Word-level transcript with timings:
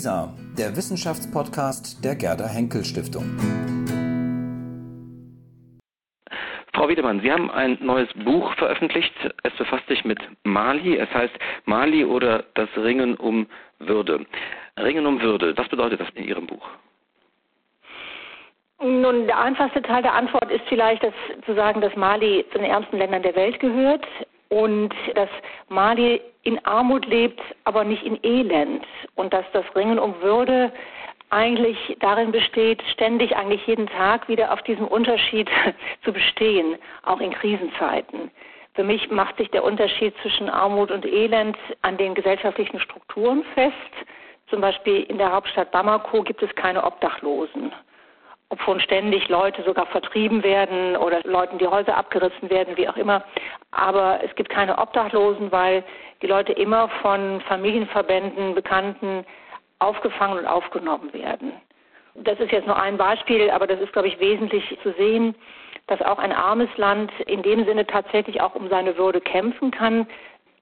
WISA, 0.00 0.32
der 0.56 0.74
Wissenschaftspodcast 0.76 2.02
der 2.02 2.14
Gerda 2.14 2.46
Henkel 2.48 2.84
Stiftung. 2.84 3.36
Frau 6.72 6.88
Wiedemann, 6.88 7.20
Sie 7.20 7.30
haben 7.30 7.50
ein 7.50 7.76
neues 7.82 8.08
Buch 8.24 8.54
veröffentlicht. 8.54 9.12
Es 9.42 9.52
befasst 9.58 9.86
sich 9.88 10.02
mit 10.06 10.18
Mali. 10.42 10.96
Es 10.96 11.12
heißt 11.12 11.34
Mali 11.66 12.06
oder 12.06 12.44
das 12.54 12.70
Ringen 12.78 13.14
um 13.16 13.46
Würde. 13.78 14.24
Ringen 14.78 15.04
um 15.04 15.20
Würde, 15.20 15.54
was 15.58 15.68
bedeutet 15.68 16.00
das 16.00 16.08
in 16.14 16.24
Ihrem 16.24 16.46
Buch? 16.46 16.66
Nun, 18.82 19.26
der 19.26 19.38
einfachste 19.38 19.82
Teil 19.82 20.02
der 20.02 20.14
Antwort 20.14 20.50
ist 20.50 20.64
vielleicht 20.70 21.02
dass, 21.02 21.12
zu 21.44 21.54
sagen, 21.54 21.82
dass 21.82 21.94
Mali 21.94 22.46
zu 22.52 22.58
den 22.58 22.70
ärmsten 22.70 22.96
Ländern 22.96 23.22
der 23.22 23.36
Welt 23.36 23.60
gehört 23.60 24.06
und 24.50 24.92
dass 25.14 25.28
Mali 25.68 26.20
in 26.42 26.64
Armut 26.66 27.06
lebt, 27.06 27.40
aber 27.64 27.84
nicht 27.84 28.02
in 28.02 28.18
Elend 28.22 28.84
und 29.14 29.32
dass 29.32 29.44
das 29.52 29.64
Ringen 29.74 29.98
um 29.98 30.20
Würde 30.20 30.72
eigentlich 31.30 31.96
darin 32.00 32.32
besteht, 32.32 32.82
ständig 32.92 33.36
eigentlich 33.36 33.64
jeden 33.66 33.86
Tag 33.86 34.28
wieder 34.28 34.52
auf 34.52 34.62
diesem 34.62 34.86
Unterschied 34.86 35.48
zu 36.04 36.12
bestehen, 36.12 36.76
auch 37.04 37.20
in 37.20 37.32
Krisenzeiten. 37.32 38.30
Für 38.74 38.82
mich 38.82 39.10
macht 39.10 39.36
sich 39.36 39.50
der 39.50 39.64
Unterschied 39.64 40.14
zwischen 40.22 40.50
Armut 40.50 40.90
und 40.90 41.06
Elend 41.06 41.56
an 41.82 41.96
den 41.96 42.14
gesellschaftlichen 42.14 42.80
Strukturen 42.80 43.44
fest. 43.54 43.74
Zum 44.48 44.60
Beispiel 44.60 45.04
in 45.04 45.18
der 45.18 45.30
Hauptstadt 45.30 45.70
Bamako 45.70 46.22
gibt 46.22 46.42
es 46.42 46.52
keine 46.56 46.82
Obdachlosen 46.82 47.72
obwohl 48.50 48.80
ständig 48.80 49.28
Leute 49.28 49.62
sogar 49.62 49.86
vertrieben 49.86 50.42
werden 50.42 50.96
oder 50.96 51.22
Leuten 51.24 51.58
die 51.58 51.66
Häuser 51.66 51.96
abgerissen 51.96 52.50
werden, 52.50 52.76
wie 52.76 52.88
auch 52.88 52.96
immer. 52.96 53.24
Aber 53.70 54.20
es 54.22 54.34
gibt 54.34 54.50
keine 54.50 54.76
Obdachlosen, 54.78 55.50
weil 55.52 55.84
die 56.20 56.26
Leute 56.26 56.52
immer 56.52 56.88
von 57.00 57.40
Familienverbänden, 57.42 58.54
Bekannten 58.54 59.24
aufgefangen 59.78 60.38
und 60.38 60.46
aufgenommen 60.46 61.12
werden. 61.12 61.52
Das 62.16 62.38
ist 62.40 62.50
jetzt 62.50 62.66
nur 62.66 62.80
ein 62.80 62.96
Beispiel, 62.96 63.50
aber 63.50 63.66
das 63.66 63.80
ist, 63.80 63.92
glaube 63.92 64.08
ich, 64.08 64.18
wesentlich 64.18 64.76
zu 64.82 64.92
sehen, 64.94 65.34
dass 65.86 66.02
auch 66.02 66.18
ein 66.18 66.32
armes 66.32 66.68
Land 66.76 67.12
in 67.26 67.42
dem 67.42 67.64
Sinne 67.64 67.86
tatsächlich 67.86 68.40
auch 68.40 68.54
um 68.56 68.68
seine 68.68 68.96
Würde 68.98 69.20
kämpfen 69.20 69.70
kann, 69.70 70.06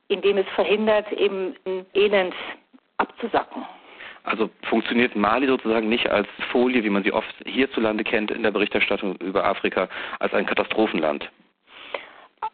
indem 0.09 0.37
es 0.37 0.47
verhindert, 0.55 1.11
eben 1.13 1.57
Elend 1.95 2.35
abzusacken. 2.99 3.65
Also 4.29 4.51
funktioniert 4.69 5.17
Mali 5.17 5.47
sozusagen 5.47 5.89
nicht 5.89 6.09
als 6.11 6.29
Folie, 6.53 6.85
wie 6.85 6.91
man 6.91 7.03
sie 7.03 7.13
oft 7.13 7.35
hierzulande 7.47 8.05
kennt 8.05 8.31
in 8.31 8.43
der 8.43 8.51
Berichterstattung 8.51 9.17
über 9.17 9.45
Afrika, 9.45 9.89
als 10.21 10.35
ein 10.35 10.45
Katastrophenland. 10.45 11.31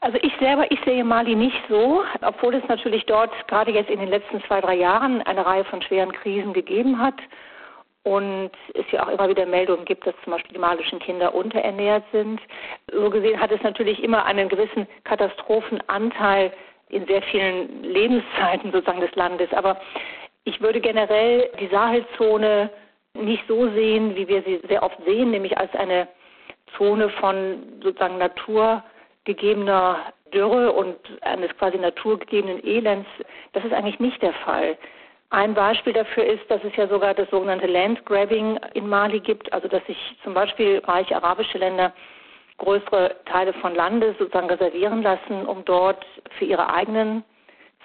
Also 0.01 0.19
ich 0.23 0.33
selber, 0.39 0.71
ich 0.71 0.79
sehe 0.85 1.03
Mali 1.05 1.35
nicht 1.35 1.61
so, 1.69 2.05
obwohl 2.23 2.55
es 2.55 2.67
natürlich 2.69 3.05
dort 3.07 3.33
gerade 3.49 3.73
jetzt 3.73 3.91
in 3.91 3.99
den 3.99 4.09
letzten 4.09 4.43
zwei, 4.45 4.61
drei 4.61 4.77
Jahren 4.77 5.23
eine 5.23 5.45
Reihe 5.45 5.65
von 5.65 5.83
schweren 5.83 6.13
Krisen 6.13 6.53
gegeben 6.53 6.99
hat 6.99 7.17
und 8.05 8.51
es 8.75 8.85
ja 8.93 9.03
auch 9.03 9.09
immer 9.09 9.29
wieder 9.29 9.47
Meldungen 9.47 9.85
gibt, 9.85 10.07
dass 10.07 10.15
zum 10.23 10.35
Beispiel 10.35 10.53
die 10.53 10.61
malischen 10.61 11.01
Kinder 11.01 11.35
unterernährt 11.35 12.05
sind. 12.13 12.41
So 12.93 13.11
gesehen 13.11 13.41
hat 13.41 13.51
es 13.51 13.63
natürlich 13.63 14.03
immer 14.03 14.25
einen 14.27 14.49
gewissen 14.49 14.87
Katastrophenanteil 15.05 16.53
in 16.91 17.07
sehr 17.07 17.23
vielen 17.23 17.83
Lebenszeiten 17.83 18.73
sozusagen 18.73 19.01
des 19.01 19.15
Landes. 19.17 19.53
Aber 19.53 19.81
ich 20.45 20.61
würde 20.61 20.81
generell 20.81 21.51
die 21.59 21.69
Sahelzone 21.69 22.71
nicht 23.15 23.45
so 23.49 23.69
sehen, 23.71 24.15
wie 24.17 24.29
wir 24.29 24.43
sie 24.43 24.61
sehr 24.69 24.83
oft 24.83 24.99
sehen, 25.05 25.31
nämlich 25.31 25.57
als 25.57 25.75
eine 25.75 26.09
Zone 26.77 27.09
von 27.09 27.81
sozusagen 27.83 28.19
naturgegebener 28.19 30.13
Dürre 30.33 30.73
und 30.73 30.97
eines 31.23 31.57
quasi 31.57 31.79
naturgegebenen 31.79 32.65
Elends. 32.65 33.09
Das 33.53 33.65
ist 33.65 33.73
eigentlich 33.73 34.01
nicht 34.01 34.21
der 34.21 34.33
Fall. 34.33 34.77
Ein 35.31 35.55
Beispiel 35.55 35.93
dafür 35.93 36.25
ist, 36.25 36.49
dass 36.51 36.63
es 36.65 36.75
ja 36.77 36.87
sogar 36.89 37.15
das 37.15 37.31
sogenannte 37.31 37.67
Landgrabbing 37.67 38.59
in 38.75 38.89
Mali 38.89 39.21
gibt, 39.21 39.53
also 39.53 39.69
dass 39.69 39.85
sich 39.87 39.97
zum 40.23 40.35
Beispiel 40.35 40.81
reiche 40.85 41.17
arabische 41.17 41.59
Länder 41.59 41.93
größere 42.59 43.17
Teile 43.25 43.53
von 43.55 43.75
Landes 43.75 44.17
sozusagen 44.19 44.49
reservieren 44.49 45.03
lassen, 45.03 45.47
um 45.47 45.65
dort 45.65 46.05
für 46.39 46.45
ihre 46.45 46.73
eigenen 46.73 47.25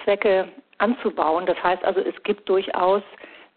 Zwecke 0.03 0.50
anzubauen. 0.79 1.45
Das 1.45 1.62
heißt 1.62 1.84
also, 1.85 2.00
es 2.01 2.22
gibt 2.23 2.50
durchaus 2.50 3.03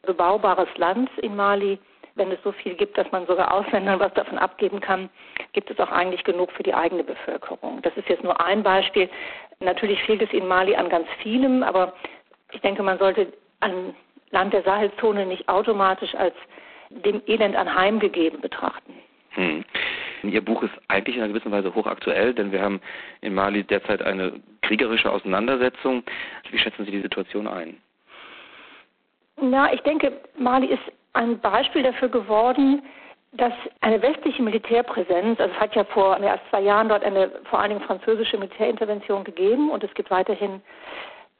bebaubares 0.02 0.68
Land 0.76 1.10
in 1.18 1.34
Mali. 1.34 1.78
Wenn 2.14 2.30
es 2.30 2.42
so 2.42 2.52
viel 2.52 2.74
gibt, 2.74 2.98
dass 2.98 3.10
man 3.10 3.26
sogar 3.26 3.54
Ausländern 3.54 3.98
was 3.98 4.12
davon 4.12 4.36
abgeben 4.36 4.80
kann, 4.80 5.08
gibt 5.54 5.70
es 5.70 5.80
auch 5.80 5.90
eigentlich 5.90 6.24
genug 6.24 6.52
für 6.52 6.62
die 6.62 6.74
eigene 6.74 7.04
Bevölkerung. 7.04 7.80
Das 7.80 7.96
ist 7.96 8.08
jetzt 8.08 8.22
nur 8.22 8.38
ein 8.44 8.62
Beispiel. 8.62 9.08
Natürlich 9.60 10.02
fehlt 10.02 10.20
es 10.20 10.30
in 10.32 10.46
Mali 10.46 10.76
an 10.76 10.90
ganz 10.90 11.08
vielem, 11.22 11.62
aber 11.62 11.94
ich 12.52 12.60
denke, 12.60 12.82
man 12.82 12.98
sollte 12.98 13.32
ein 13.60 13.94
Land 14.30 14.52
der 14.52 14.62
Sahelzone 14.62 15.24
nicht 15.24 15.48
automatisch 15.48 16.14
als 16.14 16.34
dem 16.90 17.22
Elend 17.26 17.56
anheimgegeben 17.56 18.40
betrachten. 18.40 18.94
Hm. 19.30 19.64
Ihr 20.30 20.44
Buch 20.44 20.62
ist 20.62 20.72
eigentlich 20.88 21.16
in 21.16 21.22
einer 21.22 21.32
gewissen 21.32 21.52
Weise 21.52 21.74
hochaktuell, 21.74 22.34
denn 22.34 22.52
wir 22.52 22.62
haben 22.62 22.80
in 23.20 23.34
Mali 23.34 23.64
derzeit 23.64 24.02
eine 24.02 24.32
kriegerische 24.62 25.10
Auseinandersetzung. 25.10 26.02
Wie 26.50 26.58
schätzen 26.58 26.84
Sie 26.84 26.90
die 26.92 27.02
Situation 27.02 27.46
ein? 27.46 27.76
Na, 29.40 29.72
ich 29.72 29.80
denke, 29.80 30.12
Mali 30.38 30.66
ist 30.66 30.82
ein 31.14 31.38
Beispiel 31.40 31.82
dafür 31.82 32.08
geworden, 32.08 32.82
dass 33.32 33.52
eine 33.80 34.00
westliche 34.02 34.42
Militärpräsenz, 34.42 35.40
also 35.40 35.52
es 35.54 35.60
hat 35.60 35.74
ja 35.74 35.84
vor 35.84 36.18
mehr 36.18 36.32
als 36.32 36.42
zwei 36.50 36.60
Jahren 36.60 36.88
dort 36.88 37.02
eine 37.02 37.30
vor 37.44 37.60
allen 37.60 37.70
Dingen 37.70 37.80
französische 37.82 38.36
Militärintervention 38.36 39.24
gegeben 39.24 39.70
und 39.70 39.82
es 39.82 39.94
gibt 39.94 40.10
weiterhin 40.10 40.60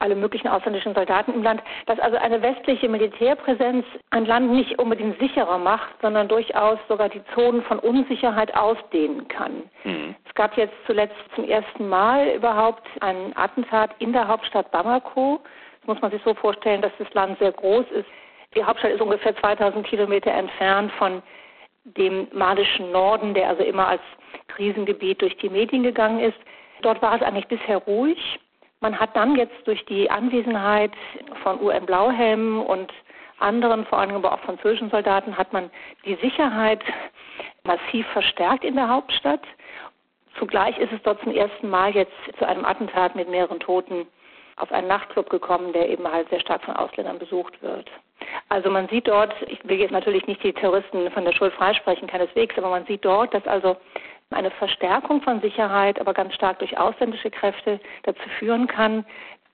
alle 0.03 0.17
möglichen 0.17 0.49
ausländischen 0.49 0.95
Soldaten 0.95 1.33
im 1.33 1.43
Land, 1.43 1.63
dass 1.87 1.99
also 2.01 2.17
eine 2.19 2.43
westliche 2.43 2.89
Militärpräsenz 2.89 3.87
ein 4.11 4.27
Land 4.27 4.51
nicht 4.51 4.79
unbedingt 4.79 5.19
sicherer 5.19 5.59
macht, 5.59 5.95
sondern 6.03 6.29
durchaus 6.29 6.79
sogar 6.89 7.09
die 7.09 7.23
Zonen 7.35 7.63
von 7.63 7.79
Unsicherheit 7.79 8.55
ausdehnen 8.55 9.29
kann. 9.29 9.63
Mhm. 9.85 10.15
Es 10.29 10.35
gab 10.35 10.57
jetzt 10.57 10.75
zuletzt 10.87 11.17
zum 11.35 11.49
ersten 11.49 11.89
Mal 11.89 12.29
überhaupt 12.35 12.87
ein 13.01 13.33
Attentat 13.37 13.91
in 14.01 14.13
der 14.13 14.27
Hauptstadt 14.27 14.71
Bamako. 14.73 15.41
Das 15.81 15.87
muss 15.87 16.03
man 16.03 16.11
sich 16.11 16.23
so 16.25 16.35
vorstellen, 16.35 16.83
dass 16.83 16.93
das 16.99 17.13
Land 17.15 17.39
sehr 17.39 17.53
groß 17.53 17.87
ist. 17.93 18.09
Die 18.55 18.65
Hauptstadt 18.65 18.93
ist 18.93 19.01
ungefähr 19.01 19.35
2000 19.37 19.87
Kilometer 19.87 20.31
entfernt 20.33 20.93
von 20.93 21.23
dem 21.85 22.29
malischen 22.33 22.93
Norden, 22.93 23.35
der 23.35 23.49
also 23.49 23.63
immer 23.63 23.89
als 23.89 24.03
Krisengebiet 24.49 25.21
durch 25.23 25.37
die 25.39 25.49
Medien 25.49 25.83
gegangen 25.83 26.21
ist. 26.21 26.39
Dort 26.83 27.01
war 27.03 27.15
es 27.15 27.23
eigentlich 27.23 27.47
bisher 27.47 27.79
ruhig. 27.79 28.19
Man 28.83 28.99
hat 28.99 29.15
dann 29.15 29.37
jetzt 29.37 29.67
durch 29.67 29.85
die 29.87 30.11
Anwesenheit 30.11 30.91
von 31.45 31.63
UN 31.63 31.87
Blauhelmen 31.87 32.61
und 32.61 32.93
anderen, 33.39 33.87
vor 33.87 33.99
allem 33.99 34.17
aber 34.17 34.33
auch 34.33 34.41
französischen 34.41 34.91
Soldaten, 34.91 35.39
hat 35.39 35.53
man 35.53 35.71
die 36.05 36.17
Sicherheit 36.17 36.81
massiv 37.63 38.05
verstärkt 38.09 38.65
in 38.65 38.75
der 38.75 38.89
Hauptstadt. 38.89 39.43
Zugleich 40.37 40.77
ist 40.79 40.93
es 40.93 41.01
dort 41.05 41.23
zum 41.23 41.33
ersten 41.33 41.71
Mal 41.71 41.95
jetzt 41.95 42.13
zu 42.39 42.45
einem 42.45 42.65
Attentat 42.65 43.15
mit 43.15 43.29
mehreren 43.29 43.61
Toten 43.61 44.05
auf 44.57 44.73
einen 44.73 44.89
Nachtclub 44.89 45.31
gekommen, 45.31 45.73
der 45.73 45.89
eben 45.89 46.11
halt 46.11 46.29
sehr 46.31 46.41
stark 46.41 46.65
von 46.65 46.75
Ausländern 46.75 47.21
besucht 47.21 47.63
wird. 47.63 47.89
Also 48.49 48.69
man 48.69 48.89
sieht 48.89 49.07
dort, 49.07 49.35
ich 49.47 49.61
will 49.65 49.79
jetzt 49.79 49.93
natürlich 49.93 50.27
nicht 50.27 50.43
die 50.43 50.53
Terroristen 50.53 51.09
von 51.13 51.25
der 51.25 51.33
Schuld 51.33 51.53
freisprechen, 51.55 52.09
keineswegs, 52.09 52.59
aber 52.59 52.71
man 52.71 52.85
sieht 52.87 53.05
dort, 53.05 53.33
dass 53.33 53.47
also 53.47 53.77
eine 54.35 54.51
Verstärkung 54.51 55.23
von 55.23 55.41
Sicherheit, 55.41 56.01
aber 56.01 56.15
ganz 56.15 56.35
stark 56.35 56.59
durch 56.59 56.79
ausländische 56.79 57.31
Kräfte 57.31 57.81
dazu 58.05 58.29
führen 58.39 58.67
kann, 58.67 59.05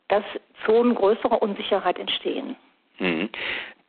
dass 0.08 0.24
Zonen 0.64 0.94
größerer 0.94 1.40
Unsicherheit 1.42 1.98
entstehen. 1.98 2.56
Mhm. 2.98 3.28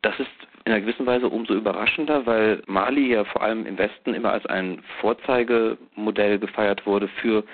Das 0.02 0.18
ist 0.18 0.30
in 0.64 0.72
einer 0.72 0.80
gewissen 0.82 1.06
Weise 1.06 1.28
umso 1.28 1.54
überraschender, 1.54 2.26
weil 2.26 2.62
Mali 2.66 3.12
ja 3.12 3.24
vor 3.24 3.42
allem 3.42 3.66
im 3.66 3.78
Westen 3.78 4.14
immer 4.14 4.32
als 4.32 4.46
ein 4.46 4.82
Vorzeigemodell 5.00 6.38
gefeiert 6.38 6.86
wurde 6.86 7.08
für 7.08 7.44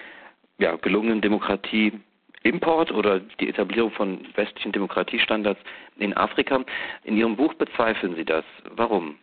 ja, 0.59 0.77
gelungenen 0.77 1.21
Demokratie-Import 1.21 2.93
oder 2.93 3.21
die 3.41 3.49
Etablierung 3.49 3.91
von 3.93 4.27
westlichen 4.35 4.73
Demokratiestandards 4.73 5.61
in 5.99 6.17
Afrika. 6.17 6.65
In 7.05 7.17
Ihrem 7.17 7.37
Buch 7.37 7.55
bezweifeln 7.55 8.17
Sie 8.17 8.25
das. 8.25 8.45
Warum? 8.71 9.17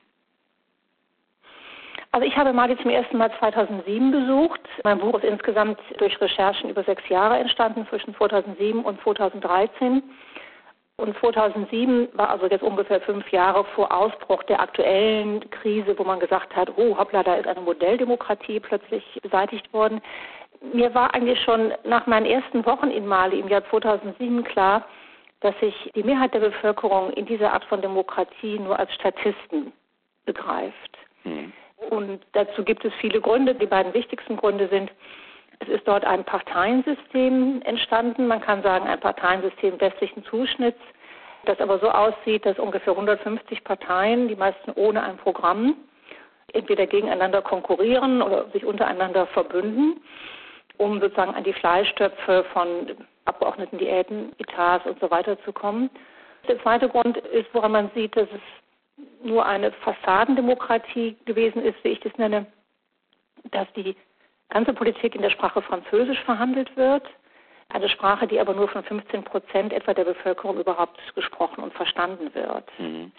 Also 2.14 2.28
ich 2.28 2.38
habe 2.38 2.54
Mali 2.54 2.78
zum 2.78 2.92
ersten 2.92 3.18
Mal 3.18 3.32
2007 3.40 4.12
besucht. 4.12 4.62
Mein 4.84 5.00
Buch 5.00 5.16
ist 5.16 5.24
insgesamt 5.24 5.80
durch 5.98 6.22
Recherchen 6.22 6.70
über 6.70 6.84
sechs 6.84 7.02
Jahre 7.10 7.40
entstanden, 7.40 7.88
zwischen 7.90 8.14
2007 8.16 8.86
und 8.86 9.02
2013. 9.02 10.04
Und 10.98 11.18
2007 11.18 12.10
war 12.14 12.30
also 12.30 12.46
jetzt 12.46 12.62
ungefähr 12.62 13.02
fünf 13.02 13.28
Jahre 13.32 13.66
vor 13.74 13.92
Ausbruch 13.92 14.44
der 14.44 14.60
aktuellen 14.60 15.50
Krise, 15.50 15.98
wo 15.98 16.04
man 16.04 16.20
gesagt 16.20 16.56
hat, 16.56 16.72
oh 16.78 16.96
hoppla, 16.96 17.24
da 17.24 17.34
ist 17.34 17.48
eine 17.48 17.62
Modelldemokratie 17.62 18.60
plötzlich 18.60 19.04
beseitigt 19.24 19.74
worden. 19.74 20.00
Mir 20.72 20.94
war 20.94 21.16
eigentlich 21.16 21.42
schon 21.42 21.74
nach 21.84 22.06
meinen 22.06 22.28
ersten 22.28 22.64
Wochen 22.68 22.92
in 22.92 23.08
Mali 23.08 23.40
im 23.40 23.48
Jahr 23.48 23.68
2007 23.72 24.44
klar, 24.44 24.86
dass 25.40 25.60
sich 25.60 25.92
die 25.96 26.04
Mehrheit 26.04 26.36
der 26.36 26.42
Bevölkerung 26.42 27.10
in 27.14 27.26
dieser 27.26 27.54
Art 27.54 27.66
von 27.66 27.82
Demokratie 27.82 28.60
nur 28.60 28.78
als 28.78 28.94
Statisten 28.94 29.74
begreift. 30.26 30.98
Hm. 31.24 31.52
Und 31.90 32.22
dazu 32.34 32.64
gibt 32.64 32.86
es 32.86 32.94
viele 32.96 33.22
Gründe. 33.22 33.56
Die 33.56 33.66
beiden 33.66 33.94
wichtigsten 33.94 34.38
Gründe 34.38 34.68
sind, 34.70 34.92
es 35.60 35.68
ist 35.68 35.88
dort 35.88 36.06
ein 36.06 36.24
Parteiensystem 36.24 37.62
entstanden. 37.64 38.28
Man 38.28 38.42
kann 38.42 38.64
sagen, 38.64 38.88
ein 38.88 39.00
Parteiensystem 39.00 39.80
westlichen 39.80 40.24
Zuschnitts, 40.26 40.82
das 41.46 41.60
aber 41.60 41.80
so 41.80 41.90
aussieht, 41.90 42.46
dass 42.46 42.60
ungefähr 42.60 42.94
150 42.94 43.64
Parteien, 43.64 44.28
die 44.28 44.36
meisten 44.36 44.72
ohne 44.76 45.04
ein 45.04 45.18
Programm, 45.18 45.76
entweder 46.54 46.88
gegeneinander 46.88 47.42
konkurrieren 47.42 48.22
oder 48.22 48.50
sich 48.52 48.66
untereinander 48.66 49.28
verbünden, 49.28 50.02
um 50.78 51.00
sozusagen 51.00 51.34
an 51.34 51.44
die 51.44 51.54
Fleischtöpfe 51.54 52.46
von 52.54 52.92
Abgeordnetendiäten, 53.26 54.34
Etats 54.38 54.86
und 54.86 55.00
so 55.00 55.10
weiter 55.10 55.42
zu 55.44 55.54
kommen. 55.54 55.90
Der 56.48 56.62
zweite 56.62 56.90
Grund 56.90 57.18
ist, 57.18 57.48
woran 57.54 57.72
man 57.72 57.92
sieht, 57.96 58.16
dass 58.18 58.28
es 58.32 58.42
nur 59.24 59.46
eine 59.46 59.72
Fassadendemokratie 59.72 61.16
gewesen 61.26 61.62
ist, 61.64 61.84
wie 61.84 61.90
ich 61.90 62.00
das 62.02 62.16
nenne, 62.18 62.46
dass 63.52 63.68
die 63.74 63.96
ganze 64.50 64.74
Politik 64.74 65.16
in 65.16 65.22
der 65.22 65.32
Sprache 65.32 65.62
Französisch 65.62 66.20
verhandelt 66.22 66.76
wird. 66.78 67.04
Eine 67.70 67.90
Sprache, 67.90 68.28
die 68.28 68.40
aber 68.40 68.54
nur 68.54 68.68
von 68.68 68.84
15 68.84 69.24
Prozent 69.24 69.74
etwa 69.74 69.94
der 69.94 70.04
Bevölkerung 70.04 70.60
überhaupt 70.60 71.00
gesprochen 71.16 71.64
und 71.64 71.74
verstanden 71.74 72.30
wird. 72.36 72.66
Mhm. 72.78 73.12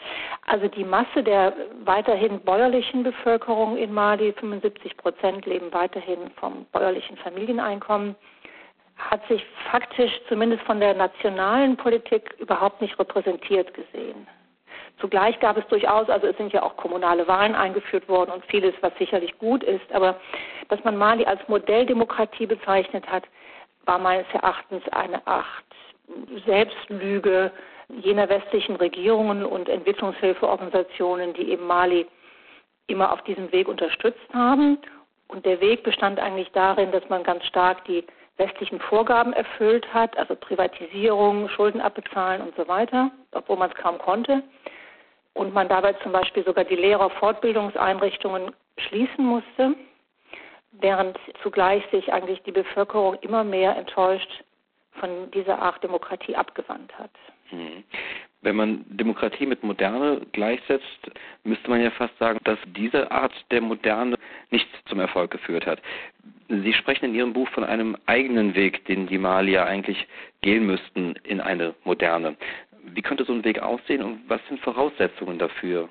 Also 0.46 0.68
die 0.68 0.84
Masse 0.84 1.24
der 1.24 1.54
weiterhin 1.84 2.40
bäuerlichen 2.40 3.02
Bevölkerung 3.02 3.76
in 3.76 3.92
Mali, 3.92 4.32
75 4.34 4.96
Prozent 4.96 5.44
leben 5.46 5.72
weiterhin 5.72 6.30
vom 6.36 6.66
bäuerlichen 6.66 7.16
Familieneinkommen, 7.16 8.14
hat 8.96 9.26
sich 9.26 9.44
faktisch 9.72 10.12
zumindest 10.28 10.62
von 10.64 10.78
der 10.78 10.94
nationalen 10.94 11.76
Politik 11.76 12.36
überhaupt 12.38 12.80
nicht 12.80 12.96
repräsentiert 12.98 13.74
gesehen. 13.74 14.28
Zugleich 15.00 15.38
gab 15.40 15.56
es 15.56 15.66
durchaus, 15.68 16.08
also 16.08 16.26
es 16.26 16.36
sind 16.36 16.52
ja 16.52 16.62
auch 16.62 16.76
kommunale 16.76 17.26
Wahlen 17.26 17.54
eingeführt 17.54 18.08
worden 18.08 18.30
und 18.30 18.44
vieles, 18.46 18.74
was 18.80 18.92
sicherlich 18.98 19.36
gut 19.38 19.62
ist, 19.64 19.92
aber 19.92 20.16
dass 20.68 20.82
man 20.84 20.96
Mali 20.96 21.24
als 21.24 21.46
Modelldemokratie 21.48 22.46
bezeichnet 22.46 23.06
hat, 23.10 23.24
war 23.86 23.98
meines 23.98 24.26
Erachtens 24.32 24.82
eine 24.92 25.26
Art 25.26 25.44
Selbstlüge 26.46 27.50
jener 27.88 28.28
westlichen 28.28 28.76
Regierungen 28.76 29.44
und 29.44 29.68
Entwicklungshilfeorganisationen, 29.68 31.34
die 31.34 31.50
eben 31.50 31.66
Mali 31.66 32.06
immer 32.86 33.12
auf 33.12 33.22
diesem 33.22 33.50
Weg 33.52 33.68
unterstützt 33.68 34.32
haben. 34.32 34.78
Und 35.28 35.44
der 35.44 35.60
Weg 35.60 35.82
bestand 35.82 36.18
eigentlich 36.18 36.50
darin, 36.52 36.92
dass 36.92 37.08
man 37.08 37.24
ganz 37.24 37.44
stark 37.44 37.84
die 37.84 38.04
westlichen 38.36 38.80
Vorgaben 38.80 39.32
erfüllt 39.32 39.92
hat, 39.92 40.16
also 40.18 40.34
Privatisierung, 40.34 41.48
Schulden 41.48 41.80
abbezahlen 41.80 42.42
und 42.42 42.54
so 42.56 42.66
weiter, 42.68 43.10
obwohl 43.32 43.56
man 43.56 43.70
es 43.70 43.76
kaum 43.76 43.98
konnte. 43.98 44.42
Und 45.34 45.52
man 45.52 45.68
dabei 45.68 45.92
zum 45.94 46.12
Beispiel 46.12 46.44
sogar 46.44 46.64
die 46.64 46.76
Lehrerfortbildungseinrichtungen 46.76 48.52
schließen 48.78 49.24
musste 49.24 49.74
während 50.80 51.18
zugleich 51.42 51.84
sich 51.90 52.12
eigentlich 52.12 52.42
die 52.42 52.52
Bevölkerung 52.52 53.14
immer 53.20 53.44
mehr 53.44 53.76
enttäuscht 53.76 54.44
von 54.92 55.30
dieser 55.32 55.60
Art 55.60 55.82
Demokratie 55.82 56.36
abgewandt 56.36 56.96
hat. 56.98 57.10
Mhm. 57.50 57.84
Wenn 58.42 58.56
man 58.56 58.84
Demokratie 58.88 59.46
mit 59.46 59.62
Moderne 59.62 60.20
gleichsetzt, 60.32 61.10
müsste 61.44 61.70
man 61.70 61.80
ja 61.80 61.90
fast 61.90 62.16
sagen, 62.18 62.38
dass 62.44 62.58
diese 62.76 63.10
Art 63.10 63.32
der 63.50 63.62
Moderne 63.62 64.16
nicht 64.50 64.68
zum 64.86 65.00
Erfolg 65.00 65.30
geführt 65.30 65.66
hat. 65.66 65.80
Sie 66.48 66.74
sprechen 66.74 67.06
in 67.06 67.14
Ihrem 67.14 67.32
Buch 67.32 67.48
von 67.48 67.64
einem 67.64 67.96
eigenen 68.04 68.54
Weg, 68.54 68.84
den 68.84 69.06
die 69.06 69.16
Malier 69.16 69.64
eigentlich 69.64 70.06
gehen 70.42 70.66
müssten 70.66 71.14
in 71.24 71.40
eine 71.40 71.74
Moderne. 71.84 72.36
Wie 72.92 73.02
könnte 73.02 73.24
so 73.24 73.32
ein 73.32 73.44
Weg 73.44 73.60
aussehen 73.60 74.02
und 74.02 74.20
was 74.28 74.40
sind 74.48 74.60
Voraussetzungen 74.60 75.38
dafür? 75.38 75.88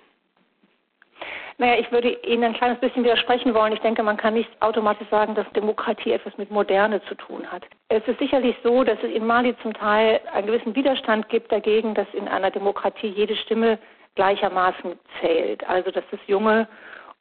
Naja, 1.57 1.79
ich 1.79 1.91
würde 1.91 2.17
Ihnen 2.25 2.43
ein 2.43 2.53
kleines 2.53 2.79
bisschen 2.79 3.03
widersprechen 3.03 3.53
wollen. 3.53 3.73
Ich 3.73 3.79
denke, 3.79 4.01
man 4.01 4.17
kann 4.17 4.33
nicht 4.33 4.49
automatisch 4.59 5.07
sagen, 5.09 5.35
dass 5.35 5.49
Demokratie 5.53 6.11
etwas 6.11 6.35
mit 6.37 6.49
Moderne 6.49 7.01
zu 7.03 7.15
tun 7.15 7.45
hat. 7.51 7.63
Es 7.89 8.05
ist 8.07 8.19
sicherlich 8.19 8.55
so, 8.63 8.83
dass 8.83 8.97
es 9.03 9.11
in 9.11 9.25
Mali 9.25 9.55
zum 9.61 9.73
Teil 9.73 10.19
einen 10.33 10.47
gewissen 10.47 10.75
Widerstand 10.75 11.29
gibt 11.29 11.51
dagegen, 11.51 11.93
dass 11.93 12.07
in 12.13 12.27
einer 12.27 12.49
Demokratie 12.49 13.07
jede 13.07 13.35
Stimme 13.35 13.77
gleichermaßen 14.15 14.99
zählt. 15.21 15.67
Also, 15.69 15.91
dass 15.91 16.03
das 16.09 16.19
junge, 16.25 16.67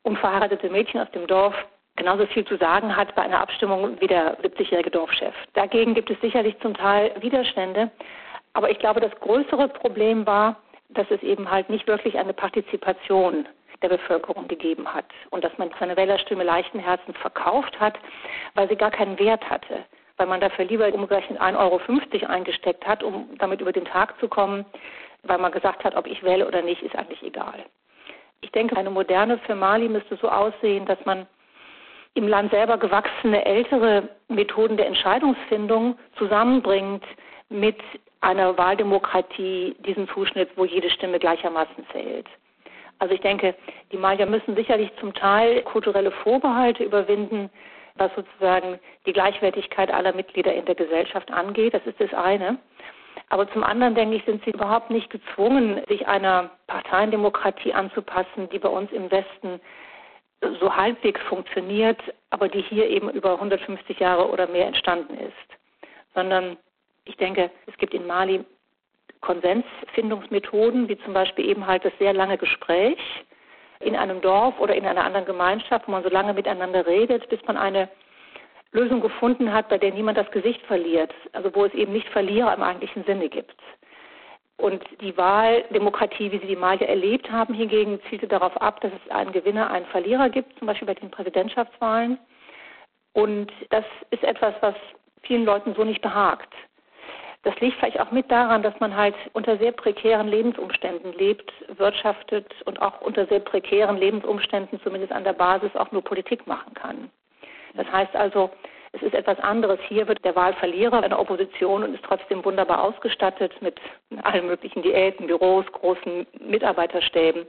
unverheiratete 0.02 0.70
Mädchen 0.70 1.00
aus 1.00 1.10
dem 1.10 1.26
Dorf 1.26 1.54
genauso 1.96 2.26
viel 2.26 2.44
zu 2.46 2.56
sagen 2.56 2.96
hat 2.96 3.14
bei 3.14 3.22
einer 3.22 3.40
Abstimmung 3.40 4.00
wie 4.00 4.06
der 4.06 4.38
70-jährige 4.42 4.90
Dorfchef. 4.90 5.34
Dagegen 5.52 5.94
gibt 5.94 6.10
es 6.10 6.20
sicherlich 6.20 6.58
zum 6.60 6.74
Teil 6.74 7.12
Widerstände. 7.20 7.90
Aber 8.54 8.70
ich 8.70 8.78
glaube, 8.78 9.00
das 9.00 9.14
größere 9.20 9.69
Problem 9.69 10.26
war, 10.26 10.56
dass 10.90 11.10
es 11.10 11.22
eben 11.22 11.50
halt 11.50 11.70
nicht 11.70 11.87
wirklich 11.87 12.19
eine 12.19 12.32
Partizipation 12.32 13.46
der 13.82 13.88
Bevölkerung 13.88 14.49
gegeben 14.49 14.93
hat 14.93 15.06
und 15.31 15.43
dass 15.44 15.56
man 15.58 15.70
seine 15.78 15.96
Wählerstimme 15.96 16.44
leichten 16.44 16.78
Herzens 16.78 17.16
verkauft 17.19 17.78
hat, 17.81 17.99
weil 18.54 18.69
sie 18.69 18.76
gar 18.76 18.90
keinen 18.90 19.19
Wert 19.19 19.49
hatte, 19.50 19.84
weil 20.16 20.26
man 20.26 20.40
dafür 20.40 20.64
lieber 20.64 20.93
umgerechnet 20.93 21.40
1,50 21.40 21.58
Euro 21.58 22.26
eingesteckt 22.28 22.87
hat, 22.87 23.02
um 23.02 23.28
damit 23.38 23.60
über 23.60 23.72
den 23.72 23.84
Tag 23.84 24.19
zu 24.20 24.28
kommen, 24.28 24.64
weil 25.25 25.38
man 25.38 25.52
gesagt 25.52 25.84
hat, 25.84 25.96
ob 25.96 26.06
ich 26.06 26.22
wähle 26.22 26.46
oder 26.46 26.62
nicht, 26.62 26.82
ist 26.82 26.96
eigentlich 26.96 27.22
egal. 27.22 27.64
Ich 28.40 28.50
denke, 28.52 28.76
eine 28.76 28.90
moderne 28.90 29.38
für 29.38 29.55
Mali 29.55 29.88
müsste 29.88 30.16
so 30.16 30.28
aussehen, 30.28 30.87
dass 30.87 30.98
man 31.05 31.26
im 32.14 32.28
Land 32.28 32.50
selber 32.50 32.76
gewachsene 32.76 33.44
ältere 33.44 34.08
Methoden 34.28 34.76
der 34.76 34.87
Entscheidungsfindung 34.87 35.96
zusammenbringt 36.19 37.05
mit 37.48 37.78
einer 38.22 38.56
Wahldemokratie, 38.56 39.76
diesen 39.80 40.08
Zuschnitt, 40.08 40.50
wo 40.56 40.64
jede 40.64 40.90
Stimme 40.90 41.19
gleichermaßen 41.19 41.86
zählt. 41.92 42.26
Also 42.98 43.14
ich 43.14 43.20
denke, 43.20 43.54
die 43.90 43.96
Malier 43.96 44.26
müssen 44.26 44.54
sicherlich 44.54 44.90
zum 45.00 45.12
Teil 45.12 45.62
kulturelle 45.62 46.12
Vorbehalte 46.12 46.84
überwinden, 46.84 47.50
was 47.96 48.14
sozusagen 48.14 48.78
die 49.06 49.12
Gleichwertigkeit 49.12 49.92
aller 49.92 50.14
Mitglieder 50.14 50.54
in 50.54 50.64
der 50.64 50.76
Gesellschaft 50.76 51.30
angeht. 51.32 51.74
Das 51.74 51.84
ist 51.84 52.00
das 52.00 52.14
eine. 52.14 52.58
Aber 53.28 53.50
zum 53.52 53.64
anderen, 53.64 53.94
denke 53.94 54.16
ich, 54.16 54.24
sind 54.24 54.44
sie 54.44 54.50
überhaupt 54.50 54.90
nicht 54.90 55.10
gezwungen, 55.10 55.82
sich 55.88 56.06
einer 56.06 56.50
Parteiendemokratie 56.69 57.72
anzupassen, 57.72 58.48
die 58.52 58.58
bei 58.58 58.69
uns 58.69 58.92
im 58.92 59.10
Westen 59.10 59.60
so 60.60 60.74
halbwegs 60.74 61.20
funktioniert, 61.22 62.00
aber 62.30 62.48
die 62.48 62.62
hier 62.62 62.88
eben 62.88 63.10
über 63.10 63.32
150 63.32 63.98
Jahre 63.98 64.30
oder 64.30 64.46
mehr 64.46 64.66
entstanden 64.66 65.19
ist. 65.19 65.58
Sondern 66.14 66.56
ich 67.04 67.16
denke, 67.16 67.50
es 67.66 67.76
gibt 67.78 67.94
in 67.94 68.06
Mali 68.06 68.44
Konsensfindungsmethoden, 69.20 70.88
wie 70.88 70.99
zum 70.99 71.14
Beispiel 71.14 71.49
eben 71.49 71.66
halt 71.66 71.84
das 71.84 71.93
sehr 71.99 72.12
lange 72.12 72.38
Gespräch 72.38 72.99
in 73.81 73.96
einem 73.96 74.20
Dorf 74.20 74.58
oder 74.60 74.75
in 74.75 74.87
einer 74.87 75.04
anderen 75.04 75.26
Gemeinschaft, 75.26 75.87
wo 75.87 75.93
man 75.93 76.02
so 76.02 76.08
lange 76.08 76.34
miteinander 76.34 76.87
redet, 76.87 77.28
bis 77.28 77.40
man 77.46 77.56
eine 77.56 77.88
Lösung 78.72 79.00
gefunden 79.00 79.52
hat, 79.52 79.69
bei 79.69 79.78
der 79.78 79.93
niemand 79.93 80.19
das 80.19 80.31
Gesicht 80.31 80.62
verliert, 80.62 81.12
also 81.32 81.54
wo 81.54 81.64
es 81.64 81.75
eben 81.75 81.93
nicht 81.93 82.08
Verlierer 82.08 82.54
im 82.54 82.62
eigentlichen 82.62 83.05
Sinne 83.05 83.28
gibt. 83.28 83.56
Und 84.56 84.82
die 85.00 85.16
Wahldemokratie, 85.16 86.31
wie 86.31 86.38
sie 86.38 86.46
die 86.46 86.56
Malier 86.56 86.88
erlebt 86.88 87.31
haben, 87.31 87.55
hingegen 87.55 88.00
zielte 88.08 88.29
darauf 88.29 88.56
ab, 88.60 88.81
dass 88.81 88.93
es 88.93 89.10
einen 89.10 89.32
Gewinner, 89.32 89.70
einen 89.70 89.86
Verlierer 89.86 90.31
gibt, 90.31 90.56
zum 90.58 90.67
Beispiel 90.67 90.86
bei 90.86 90.94
den 90.94 91.10
Präsidentschaftswahlen. 91.10 92.19
Und 93.12 93.53
das 93.70 93.84
ist 94.10 94.22
etwas, 94.22 94.55
was 94.60 94.74
vielen 95.22 95.44
Leuten 95.44 95.74
so 95.74 95.84
nicht 95.84 96.00
behagt. 96.00 96.53
Das 97.44 97.58
liegt 97.58 97.77
vielleicht 97.79 97.99
auch 97.99 98.13
mit 98.13 98.31
daran, 98.31 98.63
dass 98.63 98.79
man 98.79 98.96
halt 98.96 99.17
unter 99.32 99.56
sehr 99.58 99.72
prekären 99.72 100.29
Lebensumständen 100.29 101.13
lebt, 101.15 101.53
wirtschaftet 101.77 102.46
und 102.67 102.81
auch 102.81 103.01
unter 103.01 103.27
sehr 103.27 103.41
prekären 103.41 103.96
Lebensumständen 103.96 104.81
zumindest 104.82 105.13
an 105.13 105.25
der 105.25 105.32
Basis 105.32 105.75
auch 105.75 105.91
nur 105.91 106.03
Politik 106.03 106.46
machen 106.46 106.72
kann. 106.75 107.11
Das 107.75 107.91
heißt 107.91 108.15
also, 108.15 108.51
es 108.93 109.03
ist 109.03 109.15
etwas 109.15 109.41
anderes. 109.41 109.81
Hier 109.89 110.06
wird 110.06 110.25
der 110.25 110.37
Wahlverlierer 110.37 111.03
einer 111.03 111.19
Opposition 111.19 111.82
und 111.82 111.94
ist 111.94 112.05
trotzdem 112.05 112.44
wunderbar 112.44 112.84
ausgestattet 112.84 113.55
mit 113.61 113.81
allen 114.22 114.46
möglichen 114.46 114.82
Diäten, 114.82 115.27
Büros, 115.27 115.65
großen 115.72 116.27
Mitarbeiterstäben. 116.39 117.46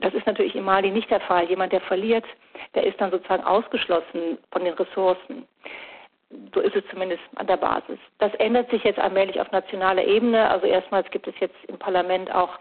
Das 0.00 0.12
ist 0.12 0.26
natürlich 0.26 0.56
im 0.56 0.64
Mali 0.64 0.90
nicht 0.90 1.10
der 1.10 1.20
Fall. 1.20 1.44
Jemand, 1.48 1.72
der 1.72 1.82
verliert, 1.82 2.24
der 2.74 2.84
ist 2.84 3.00
dann 3.00 3.10
sozusagen 3.10 3.44
ausgeschlossen 3.44 4.38
von 4.50 4.64
den 4.64 4.74
Ressourcen. 4.74 5.46
So 6.54 6.60
ist 6.60 6.76
es 6.76 6.84
zumindest 6.90 7.22
an 7.36 7.46
der 7.46 7.56
Basis. 7.56 7.98
Das 8.18 8.32
ändert 8.34 8.70
sich 8.70 8.84
jetzt 8.84 8.98
allmählich 8.98 9.40
auf 9.40 9.50
nationaler 9.50 10.04
Ebene. 10.04 10.48
Also 10.48 10.66
erstmals 10.66 11.10
gibt 11.10 11.26
es 11.26 11.34
jetzt 11.40 11.56
im 11.66 11.78
Parlament 11.78 12.32
auch 12.32 12.58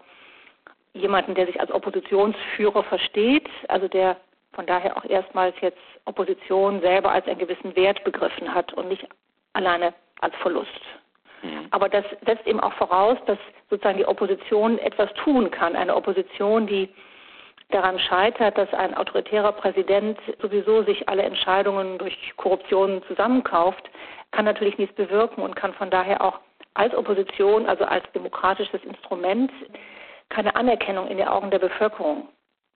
jemanden, 0.94 1.36
der 1.36 1.46
sich 1.46 1.60
als 1.60 1.72
Oppositionsführer 1.72 2.84
versteht, 2.84 3.48
also 3.68 3.88
der 3.88 4.18
von 4.54 4.66
daher 4.66 4.98
auch 4.98 5.06
erstmals 5.06 5.56
jetzt 5.62 5.78
Opposition 6.06 6.82
selber 6.82 7.12
als 7.12 7.28
einen 7.28 7.38
gewissen 7.38 7.76
Wert 7.76 8.04
begriffen 8.04 8.54
hat 8.54 8.74
und 8.74 8.90
nicht 8.90 9.08
alleine 9.54 9.94
als 10.22 10.36
Verlust. 10.38 10.82
Mhm. 11.44 11.68
Aber 11.72 11.90
das 11.90 12.04
setzt 12.26 12.48
eben 12.48 12.60
auch 12.60 12.74
voraus, 12.74 13.18
dass 13.28 13.38
sozusagen 13.70 14.00
die 14.00 14.08
Opposition 14.08 14.80
etwas 14.80 15.14
tun 15.14 15.52
kann. 15.52 15.76
Eine 15.76 15.96
Opposition, 15.96 16.66
die 16.66 16.90
daran 17.70 18.00
scheitert, 18.00 18.58
dass 18.58 18.74
ein 18.74 18.96
autoritärer 18.96 19.52
Präsident 19.52 20.18
sowieso 20.42 20.84
sich 20.84 21.08
alle 21.08 21.24
Entscheidungen 21.24 21.98
durch 21.98 22.16
Korruption 22.38 23.02
zusammenkauft, 23.08 23.90
kann 24.32 24.46
natürlich 24.46 24.78
nichts 24.78 24.96
bewirken 24.96 25.42
und 25.42 25.56
kann 25.56 25.74
von 25.74 25.90
daher 25.90 26.24
auch 26.24 26.40
als 26.74 26.96
Opposition, 26.96 27.66
also 27.68 27.86
als 27.86 28.04
demokratisches 28.14 28.84
Instrument, 28.84 29.52
keine 30.30 30.56
Anerkennung 30.56 31.08
in 31.08 31.18
den 31.18 31.28
Augen 31.28 31.52
der 31.52 31.60
Bevölkerung 31.60 32.30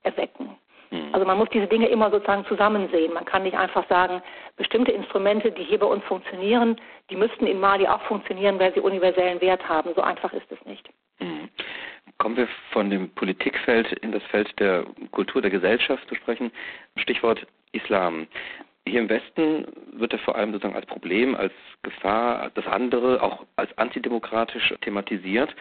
erwecken. 0.04 0.58
Hm. 0.90 1.10
Also 1.12 1.26
man 1.26 1.38
muss 1.38 1.50
diese 1.50 1.68
Dinge 1.68 1.88
immer 1.88 2.12
sozusagen 2.12 2.46
zusammen 2.46 2.90
sehen. 2.92 3.14
Man 3.14 3.26
kann 3.26 3.44
nicht 3.44 3.58
einfach 3.58 3.88
sagen, 3.90 4.22
bestimmte 4.58 4.92
Instrumente, 4.92 5.52
die 5.52 5.64
hier 5.64 5.80
bei 5.80 5.86
uns 5.86 6.04
funktionieren, 6.06 6.80
die 7.10 7.16
müssten 7.16 7.48
in 7.48 7.60
Mali 7.60 7.88
auch 7.88 8.02
funktionieren, 8.04 8.60
weil 8.60 8.74
sie 8.74 8.80
universellen 8.80 9.42
Wert 9.42 9.68
haben. 9.68 9.92
So 9.96 10.02
einfach 10.02 10.34
ist 10.34 10.52
es 10.52 10.64
nicht. 10.66 10.88
Kommen 12.18 12.38
wir 12.38 12.48
von 12.72 12.90
dem 12.90 13.10
Politikfeld 13.10 13.92
in 13.92 14.12
das 14.12 14.24
Feld 14.24 14.58
der 14.60 14.86
Kultur, 15.12 15.42
der 15.42 15.52
Gesellschaft 15.52 16.08
zu 16.08 16.16
sprechen. 16.16 16.52
Stichwort 16.96 17.46
Islam. 17.72 18.28
Hier 18.86 19.00
im 19.00 19.10
Westen 19.10 19.66
wird 19.94 20.14
er 20.14 20.20
vor 20.20 20.36
allem 20.36 20.52
sozusagen 20.52 20.76
als 20.76 20.86
Problem, 20.86 21.36
als 21.36 21.54
Gefahr, 21.84 22.52
das 22.54 22.68
andere 22.68 23.22
auch 23.22 23.46
als 23.56 23.76
antidemokratisch 23.78 24.74
thematisiert. 24.82 25.56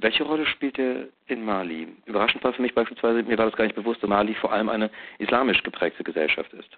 Welche 0.00 0.24
Rolle 0.24 0.46
spielt 0.46 0.78
er 0.78 1.08
in 1.26 1.44
Mali? 1.44 1.88
Überraschend 2.06 2.42
war 2.42 2.52
für 2.52 2.62
mich 2.62 2.74
beispielsweise, 2.74 3.22
mir 3.22 3.38
war 3.38 3.46
das 3.46 3.56
gar 3.56 3.64
nicht 3.64 3.76
bewusst, 3.76 4.02
dass 4.02 4.08
Mali 4.10 4.34
vor 4.34 4.52
allem 4.52 4.68
eine 4.68 4.90
islamisch 5.18 5.62
geprägte 5.62 6.02
Gesellschaft 6.02 6.52
ist. 6.54 6.76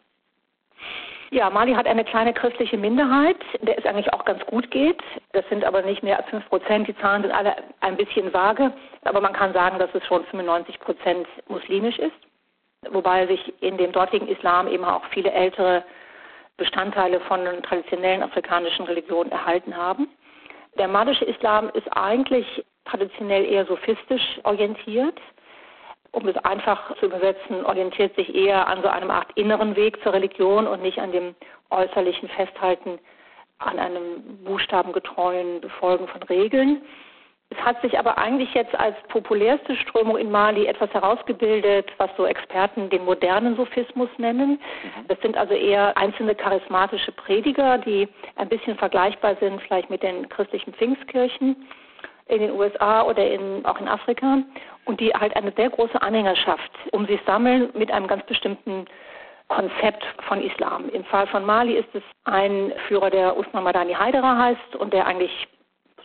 Ja, 1.33 1.49
Mali 1.49 1.73
hat 1.73 1.87
eine 1.87 2.05
kleine 2.05 2.35
christliche 2.35 2.77
Minderheit, 2.77 3.39
der 3.63 3.79
es 3.79 3.87
eigentlich 3.87 4.13
auch 4.13 4.27
ganz 4.27 4.45
gut 4.45 4.71
geht. 4.71 5.03
Das 5.33 5.49
sind 5.49 5.65
aber 5.65 5.81
nicht 5.81 6.03
mehr 6.03 6.19
als 6.19 6.29
fünf 6.29 6.47
Prozent. 6.51 6.87
Die 6.87 6.97
Zahlen 6.99 7.23
sind 7.23 7.33
alle 7.33 7.57
ein 7.81 7.97
bisschen 7.97 8.35
vage, 8.35 8.71
aber 9.05 9.23
man 9.23 9.33
kann 9.33 9.55
sagen, 9.55 9.79
dass 9.79 9.89
es 9.95 10.05
schon 10.05 10.27
95 10.27 10.79
Prozent 10.81 11.27
muslimisch 11.49 11.99
ist, 11.99 12.13
wobei 12.91 13.27
sich 13.27 13.51
in 13.63 13.79
dem 13.79 13.93
dortigen 13.93 14.29
Islam 14.29 14.69
eben 14.69 14.85
auch 14.85 15.07
viele 15.07 15.33
ältere 15.33 15.83
Bestandteile 16.59 17.19
von 17.21 17.41
traditionellen 17.63 18.23
afrikanischen 18.23 18.85
Religionen 18.85 19.33
erhalten 19.33 19.75
haben. 19.75 20.11
Der 20.77 20.87
malische 20.87 21.25
Islam 21.25 21.71
ist 21.73 21.89
eigentlich 21.97 22.63
traditionell 22.85 23.47
eher 23.47 23.65
sophistisch 23.65 24.39
orientiert. 24.45 25.19
Um 26.13 26.29
es 26.29 26.37
einfach 26.45 26.95
zu 26.99 27.07
übersetzen, 27.07 27.65
orientiert 27.65 28.15
sich 28.17 28.35
eher 28.35 28.67
an 28.69 28.83
so 28.83 28.89
einem 28.89 29.11
Art 29.11 29.29
inneren 29.35 29.77
Weg 29.77 30.03
zur 30.03 30.13
Religion 30.13 30.67
und 30.67 30.83
nicht 30.83 30.99
an 30.99 31.11
dem 31.11 31.35
äußerlichen 31.71 32.29
Festhalten 32.29 32.99
an 33.59 33.79
einem 33.79 34.45
buchstabengetreuen 34.45 35.61
Befolgen 35.61 36.07
von 36.09 36.23
Regeln. 36.25 36.83
Es 37.49 37.59
hat 37.65 37.81
sich 37.83 37.99
aber 37.99 38.17
eigentlich 38.17 38.53
jetzt 38.55 38.75
als 38.75 38.97
populärste 39.09 39.77
Strömung 39.77 40.17
in 40.17 40.31
Mali 40.31 40.67
etwas 40.67 40.91
herausgebildet, 40.93 41.91
was 41.99 42.11
so 42.17 42.27
Experten 42.27 42.89
den 42.89 43.05
modernen 43.05 43.57
Sophismus 43.57 44.09
nennen. 44.17 44.53
Mhm. 44.53 45.09
Das 45.09 45.21
sind 45.21 45.37
also 45.37 45.55
eher 45.55 45.97
einzelne 45.97 46.35
charismatische 46.35 47.13
Prediger, 47.13 47.79
die 47.79 48.09
ein 48.37 48.49
bisschen 48.49 48.77
vergleichbar 48.77 49.37
sind 49.37 49.61
vielleicht 49.63 49.91
mit 49.91 50.03
den 50.03 50.29
christlichen 50.29 50.73
Pfingstkirchen 50.73 51.57
in 52.27 52.41
den 52.41 52.53
USA 52.53 53.03
oder 53.03 53.27
in, 53.27 53.65
auch 53.65 53.81
in 53.81 53.89
Afrika 53.89 54.39
und 54.85 55.01
die 55.01 55.13
halt 55.13 55.37
eine 55.37 55.53
sehr 55.57 55.71
große 55.71 56.01
Anhängerschaft 56.01 56.71
um 56.93 57.07
sich 57.07 57.21
sammeln 57.27 57.71
mit 57.75 57.91
einem 57.91 58.07
ganz 58.07 58.25
bestimmten 58.27 58.87
Konzept 59.49 60.05
von 60.27 60.43
Islam. 60.43 60.89
Im 60.91 61.05
Fall 61.05 61.27
von 61.27 61.45
Mali 61.45 61.75
ist 61.75 61.95
es 61.95 62.03
ein 62.25 62.73
Führer, 62.89 63.11
der 63.11 63.37
Usman 63.37 63.65
Madani 63.65 63.93
Haidara 63.93 64.39
heißt 64.39 64.77
und 64.77 64.93
der 64.93 65.07
eigentlich 65.07 65.49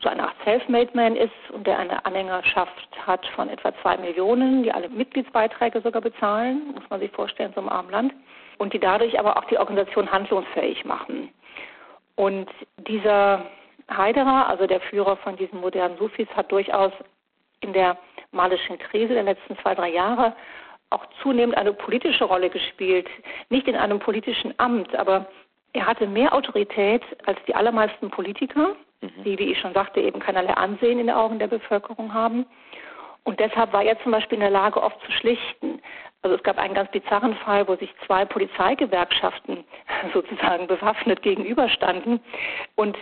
so 0.01 0.09
eine 0.09 0.23
Art 0.23 0.35
Self-Made-Man 0.43 1.15
ist 1.15 1.31
und 1.53 1.65
der 1.65 1.79
eine 1.79 2.05
Anhängerschaft 2.05 2.89
hat 3.05 3.25
von 3.35 3.49
etwa 3.49 3.73
zwei 3.81 3.97
Millionen, 3.97 4.63
die 4.63 4.71
alle 4.71 4.89
Mitgliedsbeiträge 4.89 5.81
sogar 5.81 6.01
bezahlen, 6.01 6.73
muss 6.75 6.83
man 6.89 6.99
sich 6.99 7.11
vorstellen, 7.11 7.51
so 7.55 7.61
einem 7.61 7.69
armen 7.69 7.89
Land, 7.89 8.13
und 8.57 8.73
die 8.73 8.79
dadurch 8.79 9.19
aber 9.19 9.37
auch 9.37 9.45
die 9.45 9.57
Organisation 9.57 10.11
handlungsfähig 10.11 10.85
machen. 10.85 11.29
Und 12.15 12.49
dieser 12.87 13.45
Haiderer, 13.89 14.47
also 14.47 14.67
der 14.67 14.81
Führer 14.81 15.17
von 15.17 15.35
diesen 15.37 15.61
modernen 15.61 15.97
Sufis, 15.97 16.27
hat 16.35 16.51
durchaus 16.51 16.91
in 17.61 17.73
der 17.73 17.97
malischen 18.31 18.77
Krise 18.77 19.13
der 19.13 19.23
letzten 19.23 19.57
zwei, 19.59 19.75
drei 19.75 19.89
Jahre 19.89 20.35
auch 20.89 21.05
zunehmend 21.21 21.57
eine 21.57 21.73
politische 21.73 22.23
Rolle 22.23 22.49
gespielt. 22.49 23.07
Nicht 23.49 23.67
in 23.67 23.75
einem 23.75 23.99
politischen 23.99 24.53
Amt, 24.57 24.95
aber 24.95 25.27
er 25.73 25.85
hatte 25.85 26.07
mehr 26.07 26.33
Autorität 26.33 27.03
als 27.25 27.37
die 27.47 27.55
allermeisten 27.55 28.09
Politiker, 28.09 28.75
mhm. 29.01 29.23
die, 29.23 29.37
wie 29.37 29.51
ich 29.51 29.59
schon 29.59 29.73
sagte, 29.73 29.99
eben 29.99 30.19
keinerlei 30.19 30.53
Ansehen 30.53 30.99
in 30.99 31.07
den 31.07 31.15
Augen 31.15 31.39
der 31.39 31.47
Bevölkerung 31.47 32.13
haben. 32.13 32.45
Und 33.23 33.39
deshalb 33.41 33.73
war 33.73 33.83
er 33.83 33.99
zum 34.03 34.13
Beispiel 34.13 34.37
in 34.37 34.41
der 34.41 34.49
Lage, 34.49 34.81
oft 34.81 34.99
zu 35.01 35.11
schlichten. 35.11 35.76
Also 36.27 36.35
es 36.35 36.43
gab 36.43 36.57
einen 36.57 36.73
ganz 36.73 36.91
bizarren 36.91 37.35
Fall, 37.35 37.65
wo 37.69 37.77
sich 37.77 37.89
zwei 38.05 38.25
Polizeigewerkschaften 38.25 39.63
sozusagen 40.13 40.67
bewaffnet 40.67 41.21
gegenüberstanden. 41.21 42.19
Und 42.75 42.97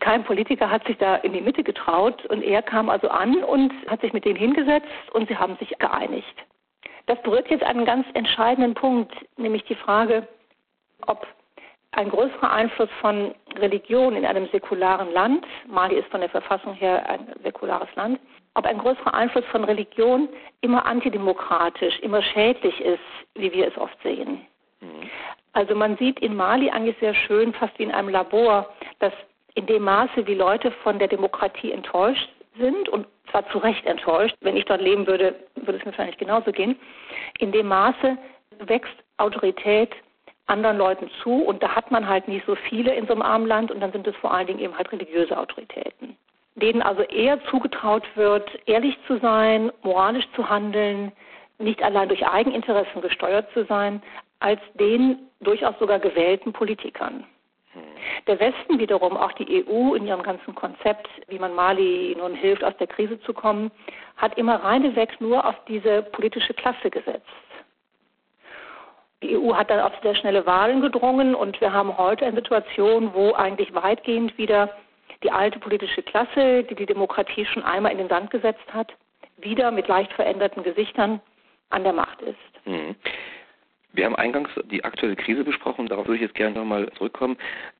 kein 0.00 0.24
Politiker 0.24 0.70
hat 0.70 0.82
sich 0.86 0.96
da 0.96 1.16
in 1.16 1.34
die 1.34 1.42
Mitte 1.42 1.64
getraut 1.64 2.24
und 2.30 2.42
er 2.42 2.62
kam 2.62 2.88
also 2.88 3.10
an 3.10 3.44
und 3.44 3.74
hat 3.88 4.00
sich 4.00 4.14
mit 4.14 4.24
denen 4.24 4.36
hingesetzt 4.36 4.88
und 5.12 5.28
sie 5.28 5.36
haben 5.36 5.58
sich 5.58 5.68
geeinigt. 5.78 6.34
Das 7.04 7.20
berührt 7.20 7.50
jetzt 7.50 7.62
einen 7.62 7.84
ganz 7.84 8.06
entscheidenden 8.14 8.72
Punkt, 8.72 9.12
nämlich 9.36 9.64
die 9.64 9.74
Frage, 9.74 10.26
ob 11.06 11.26
ein 11.90 12.08
größerer 12.08 12.50
Einfluss 12.52 12.88
von 13.02 13.34
Religion 13.56 14.16
in 14.16 14.24
einem 14.24 14.48
säkularen 14.50 15.12
Land, 15.12 15.44
Mali 15.66 15.96
ist 15.96 16.08
von 16.08 16.20
der 16.20 16.30
Verfassung 16.30 16.72
her 16.72 17.06
ein 17.06 17.34
säkulares 17.42 17.94
Land, 17.96 18.18
ob 18.54 18.66
ein 18.66 18.78
größerer 18.78 19.14
Einfluss 19.14 19.44
von 19.46 19.64
Religion 19.64 20.28
immer 20.60 20.84
antidemokratisch, 20.86 21.98
immer 22.00 22.22
schädlich 22.22 22.80
ist, 22.80 23.00
wie 23.34 23.52
wir 23.52 23.68
es 23.68 23.78
oft 23.78 23.96
sehen. 24.02 24.46
Mhm. 24.80 25.10
Also 25.52 25.74
man 25.74 25.96
sieht 25.96 26.20
in 26.20 26.34
Mali 26.34 26.70
eigentlich 26.70 26.96
sehr 27.00 27.14
schön, 27.14 27.52
fast 27.52 27.78
wie 27.78 27.84
in 27.84 27.92
einem 27.92 28.08
Labor, 28.08 28.68
dass 28.98 29.12
in 29.54 29.66
dem 29.66 29.82
Maße, 29.82 30.26
wie 30.26 30.34
Leute 30.34 30.70
von 30.82 30.98
der 30.98 31.08
Demokratie 31.08 31.72
enttäuscht 31.72 32.28
sind 32.58 32.88
und 32.88 33.06
zwar 33.30 33.48
zu 33.50 33.58
Recht 33.58 33.84
enttäuscht, 33.86 34.36
wenn 34.40 34.56
ich 34.56 34.64
dort 34.64 34.80
leben 34.80 35.06
würde, 35.06 35.34
würde 35.54 35.78
es 35.78 35.84
mir 35.84 35.92
wahrscheinlich 35.92 36.18
genauso 36.18 36.52
gehen, 36.52 36.78
in 37.38 37.52
dem 37.52 37.68
Maße 37.68 38.16
wächst 38.60 38.94
Autorität 39.18 39.90
anderen 40.46 40.76
Leuten 40.76 41.10
zu 41.22 41.42
und 41.42 41.62
da 41.62 41.74
hat 41.74 41.90
man 41.90 42.08
halt 42.08 42.28
nicht 42.28 42.44
so 42.46 42.54
viele 42.54 42.94
in 42.94 43.06
so 43.06 43.12
einem 43.12 43.22
armen 43.22 43.46
Land 43.46 43.70
und 43.70 43.80
dann 43.80 43.92
sind 43.92 44.06
es 44.06 44.16
vor 44.16 44.32
allen 44.32 44.46
Dingen 44.46 44.58
eben 44.58 44.76
halt 44.76 44.90
religiöse 44.92 45.36
Autoritäten, 45.36 46.16
denen 46.54 46.82
also 46.82 47.02
eher 47.02 47.42
zugetraut 47.46 48.04
wird, 48.14 48.48
ehrlich 48.66 48.96
zu 49.06 49.18
sein, 49.18 49.72
moralisch 49.82 50.26
zu 50.34 50.48
handeln, 50.48 51.12
nicht 51.58 51.82
allein 51.82 52.08
durch 52.08 52.26
Eigeninteressen 52.26 53.00
gesteuert 53.00 53.50
zu 53.52 53.64
sein, 53.64 54.02
als 54.40 54.60
den 54.74 55.18
durchaus 55.40 55.78
sogar 55.78 55.98
gewählten 55.98 56.52
Politikern. 56.52 57.24
Der 58.26 58.38
Westen 58.38 58.78
wiederum, 58.78 59.16
auch 59.16 59.32
die 59.32 59.64
EU 59.66 59.94
in 59.94 60.06
ihrem 60.06 60.22
ganzen 60.22 60.54
Konzept, 60.54 61.08
wie 61.28 61.38
man 61.38 61.54
Mali 61.54 62.14
nun 62.18 62.34
hilft, 62.34 62.62
aus 62.62 62.76
der 62.76 62.86
Krise 62.86 63.18
zu 63.20 63.32
kommen, 63.32 63.70
hat 64.16 64.36
immer 64.36 64.56
reineweg 64.56 65.20
nur 65.20 65.44
auf 65.46 65.54
diese 65.66 66.02
politische 66.02 66.52
Klasse 66.52 66.90
gesetzt. 66.90 67.26
Die 69.22 69.38
EU 69.38 69.54
hat 69.54 69.70
dann 69.70 69.80
auf 69.80 69.92
sehr 70.02 70.14
schnelle 70.16 70.44
Wahlen 70.46 70.80
gedrungen 70.80 71.34
und 71.34 71.60
wir 71.60 71.72
haben 71.72 71.96
heute 71.96 72.26
eine 72.26 72.36
Situation, 72.36 73.14
wo 73.14 73.32
eigentlich 73.32 73.72
weitgehend 73.74 74.36
wieder 74.36 74.68
die 75.22 75.30
alte 75.30 75.58
politische 75.58 76.02
Klasse, 76.02 76.64
die 76.64 76.74
die 76.74 76.86
Demokratie 76.86 77.44
schon 77.46 77.62
einmal 77.62 77.92
in 77.92 77.98
den 77.98 78.08
Sand 78.08 78.30
gesetzt 78.30 78.72
hat, 78.72 78.92
wieder 79.38 79.70
mit 79.70 79.88
leicht 79.88 80.12
veränderten 80.12 80.62
Gesichtern 80.62 81.20
an 81.70 81.84
der 81.84 81.92
Macht 81.92 82.20
ist. 82.22 82.66
Mhm. 82.66 82.94
Wir 83.94 84.06
haben 84.06 84.16
eingangs 84.16 84.48
die 84.70 84.84
aktuelle 84.84 85.16
Krise 85.16 85.44
besprochen, 85.44 85.86
darauf 85.86 86.06
würde 86.06 86.16
ich 86.16 86.22
jetzt 86.22 86.34
gerne 86.34 86.58
nochmal 86.58 86.90
zurückkommen. 86.96 87.36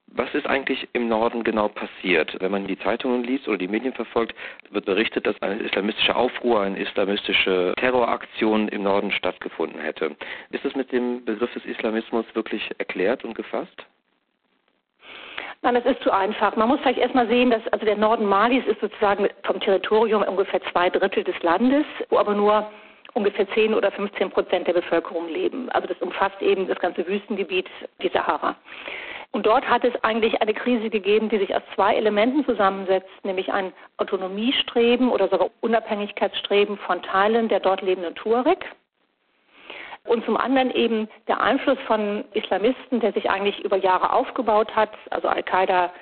Was 0.09 0.35
ist 0.35 0.47
eigentlich 0.47 0.87
im 0.93 1.09
Norden 1.09 1.43
genau 1.43 1.69
passiert? 1.69 2.37
Wenn 2.39 2.51
man 2.51 2.67
die 2.67 2.79
Zeitungen 2.79 3.25
liest 3.25 3.49
oder 3.49 3.57
die 3.57 3.69
Medien 3.69 3.95
verfolgt, 3.95 4.35
wird 4.71 4.85
berichtet, 4.85 5.27
dass 5.27 5.41
eine 5.41 5.63
islamistische 5.63 6.15
Aufruhr, 6.15 6.61
eine 6.61 6.79
islamistische 6.79 7.73
Terroraktion 7.79 8.69
im 8.69 8.83
Norden 8.83 9.11
stattgefunden 9.11 9.81
hätte. 9.81 10.15
Ist 10.51 10.67
es 10.67 10.75
mit 10.75 10.93
dem 10.93 11.25
Begriff 11.25 11.55
des 11.55 11.65
Islamismus 11.65 12.27
wirklich 12.35 12.71
erklärt 12.77 13.25
und 13.25 13.35
gefasst? 13.35 13.87
Nein, 15.65 15.75
das 15.77 15.85
ist 15.85 16.03
zu 16.03 16.11
einfach. 16.11 16.57
Man 16.57 16.69
muss 16.69 16.81
vielleicht 16.81 16.99
erstmal 16.99 17.29
sehen, 17.29 17.51
dass 17.51 17.63
also 17.69 17.87
der 17.87 17.97
Norden 17.97 18.27
Malis 18.27 18.67
ist 18.67 18.81
sozusagen 18.81 19.29
vom 19.45 19.61
Territorium 19.61 20.23
ungefähr 20.23 20.61
zwei 20.73 20.91
Drittel 20.91 21.23
des 21.23 21.41
Landes, 21.43 21.85
wo 22.11 22.19
aber 22.19 22.35
nur 22.35 22.69
ungefähr 23.15 23.49
10 23.49 23.73
oder 23.73 23.93
15 23.93 24.31
Prozent 24.31 24.67
der 24.67 24.73
Bevölkerung 24.73 25.29
leben. 25.29 25.69
Also 25.71 25.87
das 25.87 25.99
umfasst 25.99 26.43
eben 26.43 26.67
das 26.67 26.81
ganze 26.81 27.07
Wüstengebiet, 27.07 27.69
die 28.03 28.09
Sahara. 28.09 28.57
Und 29.31 29.47
dort 29.47 29.69
hat 29.69 29.85
es 29.85 29.95
eigentlich 30.03 30.43
eine 30.43 30.53
Krise 30.53 30.91
gegeben, 30.91 31.29
die 31.29 31.39
sich 31.39 31.55
aus 31.55 31.63
zwei 31.75 31.95
Elementen 31.95 32.45
zusammensetzt, 32.45 33.09
nämlich 33.23 33.53
ein 33.53 33.73
Autonomiestreben 33.99 35.11
oder 35.11 35.29
sogar 35.29 35.51
Unabhängigkeitsstreben 35.61 36.77
von 36.79 37.03
Teilen 37.03 37.49
der 37.49 37.61
dort 37.61 37.83
lebenden 37.83 38.15
Tuareg. 38.17 38.67
Und 40.05 40.25
zum 40.25 40.37
anderen 40.37 40.71
eben 40.73 41.09
der 41.29 41.41
Einfluss 41.41 41.79
von 41.87 42.25
Islamisten, 42.33 43.01
der 43.01 43.13
sich 43.13 43.31
eigentlich 43.31 43.65
über 43.65 43.77
Jahre 43.77 44.13
aufgebaut 44.13 44.75
hat. 44.75 44.91
Also 45.11 45.29
Al-Qaida 45.29 45.93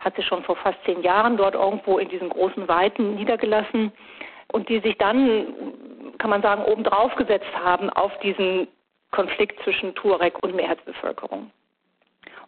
hat 0.00 0.14
sich 0.14 0.26
schon 0.26 0.44
vor 0.44 0.56
fast 0.56 0.78
zehn 0.84 1.02
Jahren 1.02 1.36
dort 1.36 1.54
irgendwo 1.54 1.98
in 1.98 2.08
diesen 2.08 2.28
großen 2.28 2.68
Weiten 2.68 3.16
niedergelassen 3.16 3.92
und 4.52 4.68
die 4.68 4.80
sich 4.80 4.96
dann, 4.98 5.46
kann 6.18 6.30
man 6.30 6.42
sagen, 6.42 6.64
obendrauf 6.64 7.14
gesetzt 7.16 7.52
haben 7.54 7.90
auf 7.90 8.16
diesen 8.20 8.68
Konflikt 9.10 9.60
zwischen 9.64 9.94
Tuareg 9.94 10.42
und 10.42 10.54
Mehrheitsbevölkerung. 10.54 11.50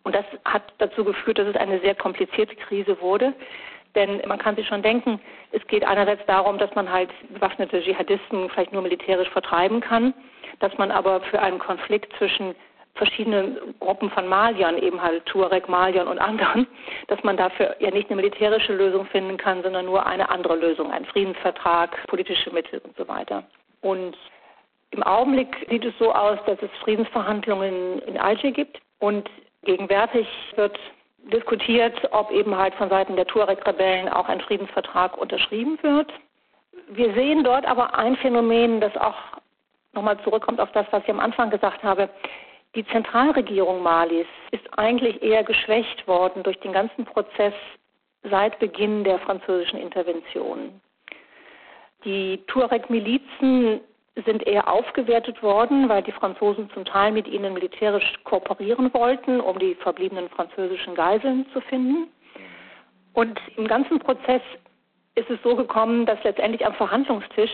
Und 0.03 0.15
das 0.15 0.25
hat 0.45 0.63
dazu 0.79 1.05
geführt, 1.05 1.39
dass 1.39 1.49
es 1.49 1.57
eine 1.57 1.81
sehr 1.81 1.95
komplizierte 1.95 2.55
Krise 2.57 3.01
wurde. 3.01 3.35
Denn 3.95 4.23
man 4.27 4.39
kann 4.39 4.57
sich 4.57 4.67
schon 4.69 4.83
denken, 4.83 5.21
es 5.53 5.67
geht 5.67 5.85
einerseits 5.85 6.25
darum, 6.27 6.59
dass 6.59 6.75
man 6.75 6.91
halt 6.91 7.11
bewaffnete 7.35 7.83
Dschihadisten 7.83 8.49
vielleicht 8.51 8.73
nur 8.73 8.83
militärisch 8.83 9.29
vertreiben 9.31 9.81
kann, 9.81 10.15
dass 10.61 10.77
man 10.79 10.91
aber 10.91 11.21
für 11.23 11.41
einen 11.41 11.59
Konflikt 11.59 12.13
zwischen 12.19 12.55
verschiedene 12.95 13.57
Gruppen 13.79 14.11
von 14.11 14.27
Maliern, 14.27 14.77
eben 14.77 15.01
halt 15.01 15.25
Tuareg, 15.27 15.69
Maliern 15.69 16.09
und 16.09 16.19
anderen, 16.19 16.67
dass 17.09 17.23
man 17.23 17.37
dafür 17.37 17.77
ja 17.81 17.91
nicht 17.91 18.11
eine 18.11 18.17
militärische 18.17 18.75
Lösung 18.75 19.07
finden 19.07 19.37
kann, 19.37 19.63
sondern 19.63 19.87
nur 19.87 20.07
eine 20.07 20.29
andere 20.29 20.57
Lösung, 20.57 20.91
einen 20.91 21.07
Friedensvertrag, 21.07 22.07
politische 22.09 22.51
Mittel 22.51 22.81
und 22.85 22.97
so 22.97 23.09
weiter. 23.09 23.45
Und 23.81 24.17
im 24.91 25.03
Augenblick 25.03 25.67
sieht 25.71 25.85
es 25.85 25.95
so 25.99 26.13
aus, 26.13 26.39
dass 26.47 26.61
es 26.63 26.71
Friedensverhandlungen 26.83 28.01
in 28.01 28.19
Alger 28.19 28.51
gibt 28.51 28.81
und 28.99 29.31
gegenwärtig 29.65 30.27
wird 30.57 30.79
diskutiert, 31.33 31.95
ob 32.13 32.31
eben 32.31 32.57
halt 32.57 32.75
von 32.75 32.89
Seiten 32.89 33.17
der 33.17 33.27
Tuareg-Rebellen 33.27 34.09
auch 34.09 34.29
ein 34.29 34.41
Friedensvertrag 34.41 35.17
unterschrieben 35.17 35.79
wird. 35.83 36.13
Wir 36.89 37.13
sehen 37.15 37.45
dort 37.45 37.67
aber 37.67 37.95
ein 37.99 38.17
Phänomen, 38.17 38.81
das 38.81 38.97
auch 38.97 39.17
nochmal 39.93 40.19
zurückkommt 40.23 40.61
auf 40.61 40.73
das, 40.73 40.87
was 40.91 41.03
ich 41.05 41.11
am 41.11 41.21
Anfang 41.21 41.51
gesagt 41.51 41.83
habe. 41.83 42.09
Die 42.75 42.87
Zentralregierung 42.87 43.83
Malis 43.83 44.27
ist 44.53 44.79
eigentlich 44.79 45.23
eher 45.23 45.43
geschwächt 45.43 46.07
worden 46.07 46.43
durch 46.43 46.59
den 46.61 46.73
ganzen 46.73 47.05
Prozess 47.05 47.55
seit 48.23 48.59
Beginn 48.59 49.05
der 49.05 49.19
französischen 49.19 49.79
Intervention. 49.79 50.81
Die 52.05 52.43
Tuareg-Milizen 52.47 53.81
sind 54.25 54.47
eher 54.47 54.69
aufgewertet 54.69 55.43
worden, 55.43 55.89
weil 55.89 56.03
die 56.03 56.13
Franzosen 56.13 56.69
zum 56.71 56.85
Teil 56.85 57.13
mit 57.13 57.29
ihnen 57.29 57.55
militärisch 57.55 58.15
kooperieren 58.25 58.93
wollten, 58.93 59.41
um 59.41 59.59
die 59.59 59.75
verbliebenen 59.77 60.29
französischen 60.29 60.95
Geiseln 60.95 61.47
zu 61.53 61.61
finden. 61.63 62.09
Und 63.13 63.41
im 63.57 63.67
ganzen 63.67 63.99
Prozess 63.99 64.43
ist 65.15 65.31
es 65.31 65.39
so 65.43 65.57
gekommen, 65.57 66.07
dass 66.07 66.23
letztendlich 66.25 66.65
am 66.67 66.75
Verhandlungstisch 66.75 67.51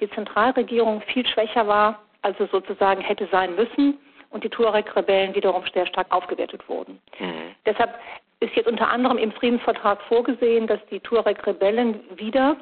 die 0.00 0.10
Zentralregierung 0.10 1.00
viel 1.02 1.26
schwächer 1.26 1.66
war, 1.66 2.00
als 2.22 2.38
es 2.40 2.50
sozusagen 2.50 3.00
hätte 3.00 3.28
sein 3.30 3.54
müssen 3.54 3.98
und 4.30 4.44
die 4.44 4.50
Tuareg-Rebellen 4.50 5.34
wiederum 5.34 5.62
sehr 5.72 5.86
stark 5.86 6.12
aufgewertet 6.12 6.68
wurden. 6.68 7.00
Mhm. 7.18 7.54
Deshalb 7.64 7.94
ist 8.40 8.54
jetzt 8.54 8.68
unter 8.68 8.90
anderem 8.90 9.18
im 9.18 9.32
Friedensvertrag 9.32 10.00
vorgesehen, 10.02 10.66
dass 10.66 10.80
die 10.90 11.00
Tuareg-Rebellen 11.00 12.00
wieder 12.16 12.56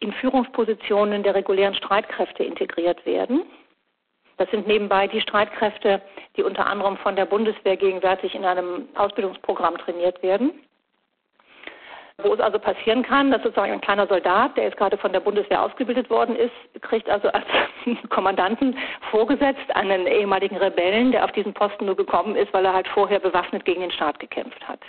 in 0.00 0.12
Führungspositionen 0.12 1.22
der 1.22 1.34
regulären 1.34 1.74
Streitkräfte 1.74 2.44
integriert 2.44 3.04
werden. 3.06 3.42
Das 4.38 4.50
sind 4.50 4.66
nebenbei 4.66 5.06
die 5.06 5.20
Streitkräfte, 5.22 6.02
die 6.36 6.42
unter 6.42 6.66
anderem 6.66 6.98
von 6.98 7.16
der 7.16 7.24
Bundeswehr 7.24 7.76
gegenwärtig 7.76 8.34
in 8.34 8.44
einem 8.44 8.88
Ausbildungsprogramm 8.94 9.78
trainiert 9.78 10.22
werden. 10.22 10.52
Wo 12.22 12.32
es 12.32 12.40
also 12.40 12.58
passieren 12.58 13.02
kann, 13.02 13.30
dass 13.30 13.42
sozusagen 13.42 13.72
ein 13.72 13.80
kleiner 13.80 14.06
Soldat, 14.06 14.56
der 14.56 14.64
jetzt 14.64 14.78
gerade 14.78 14.96
von 14.96 15.12
der 15.12 15.20
Bundeswehr 15.20 15.62
ausgebildet 15.62 16.08
worden 16.08 16.34
ist, 16.34 16.82
kriegt 16.82 17.10
also 17.10 17.28
als 17.28 17.44
Kommandanten 18.08 18.76
vorgesetzt 19.10 19.74
einen 19.74 20.06
ehemaligen 20.06 20.56
Rebellen, 20.56 21.12
der 21.12 21.24
auf 21.24 21.32
diesen 21.32 21.52
Posten 21.52 21.86
nur 21.86 21.96
gekommen 21.96 22.34
ist, 22.34 22.52
weil 22.54 22.64
er 22.64 22.72
halt 22.72 22.88
vorher 22.88 23.20
bewaffnet 23.20 23.64
gegen 23.66 23.82
den 23.82 23.90
Staat 23.90 24.18
gekämpft 24.18 24.66
hat. 24.66 24.80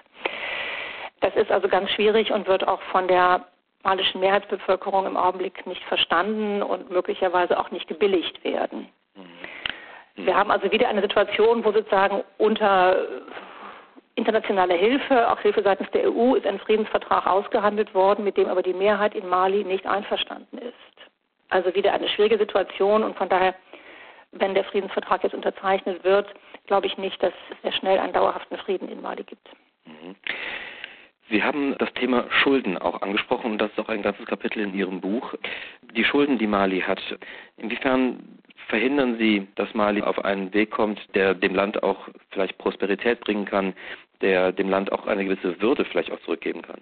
Das 1.19 1.35
ist 1.35 1.51
also 1.51 1.67
ganz 1.67 1.89
schwierig 1.91 2.31
und 2.31 2.47
wird 2.47 2.65
auch 2.67 2.81
von 2.91 3.07
der 3.07 3.45
malischen 3.87 4.19
Mehrheitsbevölkerung 4.19 5.05
im 5.05 5.15
Augenblick 5.15 5.65
nicht 5.65 5.83
verstanden 5.85 6.61
und 6.61 6.91
möglicherweise 6.91 7.57
auch 7.57 7.71
nicht 7.71 7.87
gebilligt 7.87 8.43
werden. 8.43 8.89
Mhm. 9.15 10.25
Wir 10.25 10.35
haben 10.35 10.51
also 10.51 10.69
wieder 10.71 10.89
eine 10.89 11.01
Situation, 11.01 11.63
wo 11.63 11.71
sozusagen 11.71 12.21
unter 12.37 12.97
internationale 14.15 14.73
Hilfe, 14.73 15.31
auch 15.31 15.39
Hilfe 15.39 15.61
seitens 15.63 15.89
der 15.91 16.11
EU, 16.11 16.35
ist 16.35 16.45
ein 16.45 16.59
Friedensvertrag 16.59 17.25
ausgehandelt 17.27 17.93
worden, 17.93 18.25
mit 18.25 18.35
dem 18.35 18.49
aber 18.49 18.61
die 18.61 18.73
Mehrheit 18.73 19.15
in 19.15 19.29
Mali 19.29 19.63
nicht 19.63 19.85
einverstanden 19.85 20.57
ist. 20.57 20.73
Also 21.49 21.73
wieder 21.73 21.93
eine 21.93 22.09
schwierige 22.09 22.37
Situation 22.37 23.03
und 23.03 23.15
von 23.15 23.29
daher, 23.29 23.55
wenn 24.31 24.53
der 24.53 24.65
Friedensvertrag 24.65 25.23
jetzt 25.23 25.35
unterzeichnet 25.35 26.03
wird, 26.03 26.27
glaube 26.65 26.87
ich 26.87 26.97
nicht, 26.97 27.23
dass 27.23 27.31
es 27.51 27.61
sehr 27.61 27.71
schnell 27.71 27.99
einen 27.99 28.11
dauerhaften 28.11 28.57
Frieden 28.57 28.89
in 28.89 29.01
Mali 29.01 29.23
gibt. 29.23 29.47
Mhm. 29.85 30.15
Sie 31.29 31.43
haben 31.43 31.75
das 31.77 31.93
Thema 31.93 32.25
Schulden 32.29 32.77
auch 32.77 33.01
angesprochen 33.01 33.51
und 33.51 33.57
das 33.57 33.71
ist 33.71 33.79
auch 33.79 33.89
ein 33.89 34.01
ganzes 34.01 34.25
Kapitel 34.25 34.61
in 34.61 34.73
Ihrem 34.73 35.01
Buch. 35.01 35.33
Die 35.93 36.05
Schulden, 36.05 36.37
die 36.37 36.47
Mali 36.47 36.81
hat, 36.81 37.01
inwiefern 37.57 38.39
verhindern 38.67 39.17
Sie, 39.17 39.47
dass 39.55 39.73
Mali 39.73 40.01
auf 40.01 40.23
einen 40.23 40.53
Weg 40.53 40.71
kommt, 40.71 40.99
der 41.15 41.33
dem 41.33 41.53
Land 41.53 41.83
auch 41.83 42.07
vielleicht 42.31 42.57
Prosperität 42.57 43.19
bringen 43.21 43.45
kann, 43.45 43.73
der 44.21 44.51
dem 44.51 44.69
Land 44.69 44.91
auch 44.91 45.05
eine 45.05 45.25
gewisse 45.25 45.61
Würde 45.61 45.85
vielleicht 45.85 46.11
auch 46.11 46.19
zurückgeben 46.21 46.61
kann? 46.61 46.81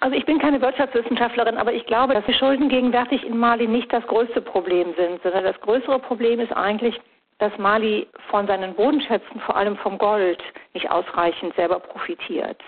Also 0.00 0.16
ich 0.16 0.24
bin 0.24 0.40
keine 0.40 0.60
Wirtschaftswissenschaftlerin, 0.60 1.56
aber 1.56 1.72
ich 1.72 1.86
glaube, 1.86 2.14
dass 2.14 2.26
die 2.26 2.34
Schulden 2.34 2.68
gegenwärtig 2.68 3.24
in 3.24 3.38
Mali 3.38 3.68
nicht 3.68 3.92
das 3.92 4.04
größte 4.08 4.40
Problem 4.40 4.94
sind, 4.96 5.22
sondern 5.22 5.44
das 5.44 5.60
größere 5.60 6.00
Problem 6.00 6.40
ist 6.40 6.52
eigentlich, 6.52 7.00
dass 7.42 7.58
Mali 7.58 8.06
von 8.30 8.46
seinen 8.46 8.72
Bodenschätzen, 8.74 9.40
vor 9.40 9.56
allem 9.56 9.76
vom 9.78 9.98
Gold, 9.98 10.40
nicht 10.74 10.88
ausreichend 10.88 11.52
selber 11.56 11.80
profitiert. 11.80 12.62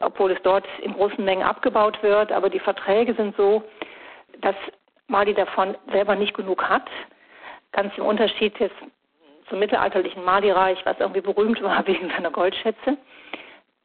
Obwohl 0.00 0.32
es 0.32 0.42
dort 0.42 0.66
in 0.82 0.92
großen 0.92 1.24
Mengen 1.24 1.42
abgebaut 1.42 2.02
wird, 2.02 2.30
aber 2.30 2.50
die 2.50 2.58
Verträge 2.58 3.14
sind 3.14 3.34
so, 3.38 3.62
dass 4.42 4.54
Mali 5.06 5.32
davon 5.32 5.74
selber 5.90 6.16
nicht 6.16 6.34
genug 6.34 6.68
hat. 6.68 6.86
Ganz 7.72 7.96
im 7.96 8.04
Unterschied 8.04 8.58
jetzt 8.58 8.76
zum 9.48 9.58
mittelalterlichen 9.58 10.22
Mali-Reich, 10.22 10.84
was 10.84 11.00
irgendwie 11.00 11.22
berühmt 11.22 11.62
war 11.62 11.86
wegen 11.86 12.10
seiner 12.10 12.30
Goldschätze. 12.30 12.98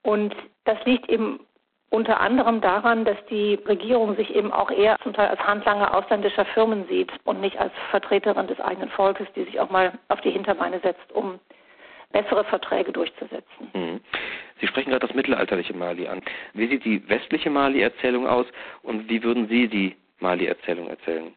Und 0.02 0.36
das 0.66 0.84
liegt 0.84 1.08
eben 1.08 1.40
unter 1.94 2.20
anderem 2.20 2.60
daran, 2.60 3.06
dass 3.06 3.24
die 3.30 3.54
Regierung 3.68 4.16
sich 4.16 4.34
eben 4.34 4.52
auch 4.52 4.72
eher 4.72 4.98
zum 5.04 5.14
Teil 5.14 5.28
als 5.28 5.40
Handlanger 5.42 5.96
ausländischer 5.96 6.44
Firmen 6.44 6.88
sieht 6.88 7.12
und 7.24 7.40
nicht 7.40 7.60
als 7.60 7.72
Vertreterin 7.92 8.48
des 8.48 8.60
eigenen 8.60 8.90
Volkes, 8.90 9.28
die 9.36 9.44
sich 9.44 9.60
auch 9.60 9.70
mal 9.70 9.92
auf 10.08 10.20
die 10.22 10.32
Hinterbeine 10.32 10.80
setzt, 10.80 11.12
um 11.14 11.40
bessere 12.12 12.46
Verträge 12.46 12.92
durchzusetzen. 12.92 13.70
Mhm. 13.74 14.00
Sie 14.60 14.66
sprechen 14.66 14.90
gerade 14.90 15.06
das 15.06 15.16
mittelalterliche 15.16 15.76
Mali 15.76 16.08
an. 16.08 16.22
Wie 16.54 16.68
sieht 16.68 16.84
die 16.84 17.08
westliche 17.08 17.52
Mali-Erzählung 17.52 18.28
aus 18.28 18.48
und 18.82 19.08
wie 19.08 19.22
würden 19.24 19.48
Sie 19.48 19.68
die 19.68 19.96
Mali-Erzählung 20.20 20.88
erzählen? 20.88 21.32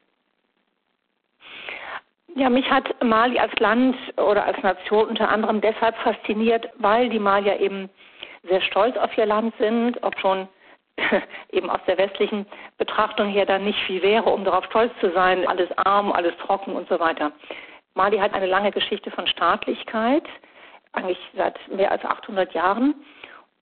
Ja, 2.35 2.49
mich 2.49 2.71
hat 2.71 3.03
Mali 3.05 3.39
als 3.39 3.53
Land 3.59 3.97
oder 4.17 4.47
als 4.47 4.63
Nation 4.63 5.09
unter 5.09 5.29
anderem 5.29 5.61
deshalb 5.61 5.97
fasziniert, 5.97 6.71
weil 6.79 7.11
die 7.11 7.19
Malier 7.19 7.61
eben 7.61 7.91
sehr 8.49 8.61
stolz 8.63 8.97
auf 8.97 9.17
ihr 9.17 9.27
Land 9.27 9.55
sind, 9.59 10.03
ob 10.03 10.19
schon 10.19 10.49
eben 11.53 11.71
aus 11.71 11.81
der 11.87 11.99
westlichen 11.99 12.47
Betrachtung 12.79 13.29
her 13.29 13.47
dann 13.47 13.65
nicht 13.65 13.79
viel 13.81 14.03
wäre, 14.03 14.31
um 14.31 14.45
darauf 14.45 14.65
stolz 14.67 14.93
zu 15.01 15.13
sein, 15.13 15.47
alles 15.47 15.69
arm, 15.79 16.13
alles 16.13 16.37
trocken 16.39 16.75
und 16.75 16.89
so 16.89 16.99
weiter. 16.99 17.33
Mali 17.95 18.19
hat 18.19 18.35
eine 18.35 18.47
lange 18.47 18.73
Geschichte 18.73 19.11
von 19.11 19.27
Staatlichkeit, 19.27 20.25
eigentlich 20.93 21.19
seit 21.37 21.57
mehr 21.69 21.91
als 21.91 22.05
800 22.05 22.53
Jahren. 22.55 22.95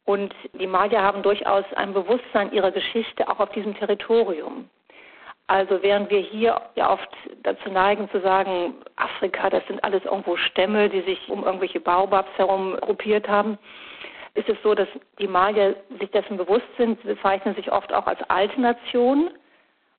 Und 0.04 0.34
die 0.52 0.66
Malier 0.66 1.02
haben 1.02 1.22
durchaus 1.22 1.64
ein 1.76 1.94
Bewusstsein 1.94 2.52
ihrer 2.52 2.70
Geschichte 2.70 3.28
auch 3.28 3.40
auf 3.40 3.50
diesem 3.50 3.74
Territorium. 3.76 4.68
Also 5.46 5.82
während 5.82 6.10
wir 6.10 6.20
hier 6.20 6.60
ja 6.74 6.90
oft 6.90 7.08
dazu 7.42 7.70
neigen 7.70 8.08
zu 8.10 8.20
sagen, 8.20 8.74
Afrika, 8.96 9.50
das 9.50 9.66
sind 9.66 9.82
alles 9.84 10.04
irgendwo 10.04 10.36
Stämme, 10.36 10.88
die 10.88 11.02
sich 11.02 11.28
um 11.28 11.44
irgendwelche 11.44 11.80
Baobabs 11.80 12.30
herum 12.36 12.76
gruppiert 12.80 13.28
haben, 13.28 13.58
ist 14.34 14.48
es 14.48 14.56
so, 14.62 14.74
dass 14.74 14.88
die 15.18 15.28
Malier 15.28 15.76
sich 16.00 16.10
dessen 16.10 16.36
bewusst 16.36 16.66
sind. 16.76 17.00
Sie 17.02 17.08
bezeichnen 17.08 17.54
sich 17.54 17.70
oft 17.70 17.92
auch 17.92 18.06
als 18.06 18.18
alte 18.28 18.60
Nation, 18.60 19.30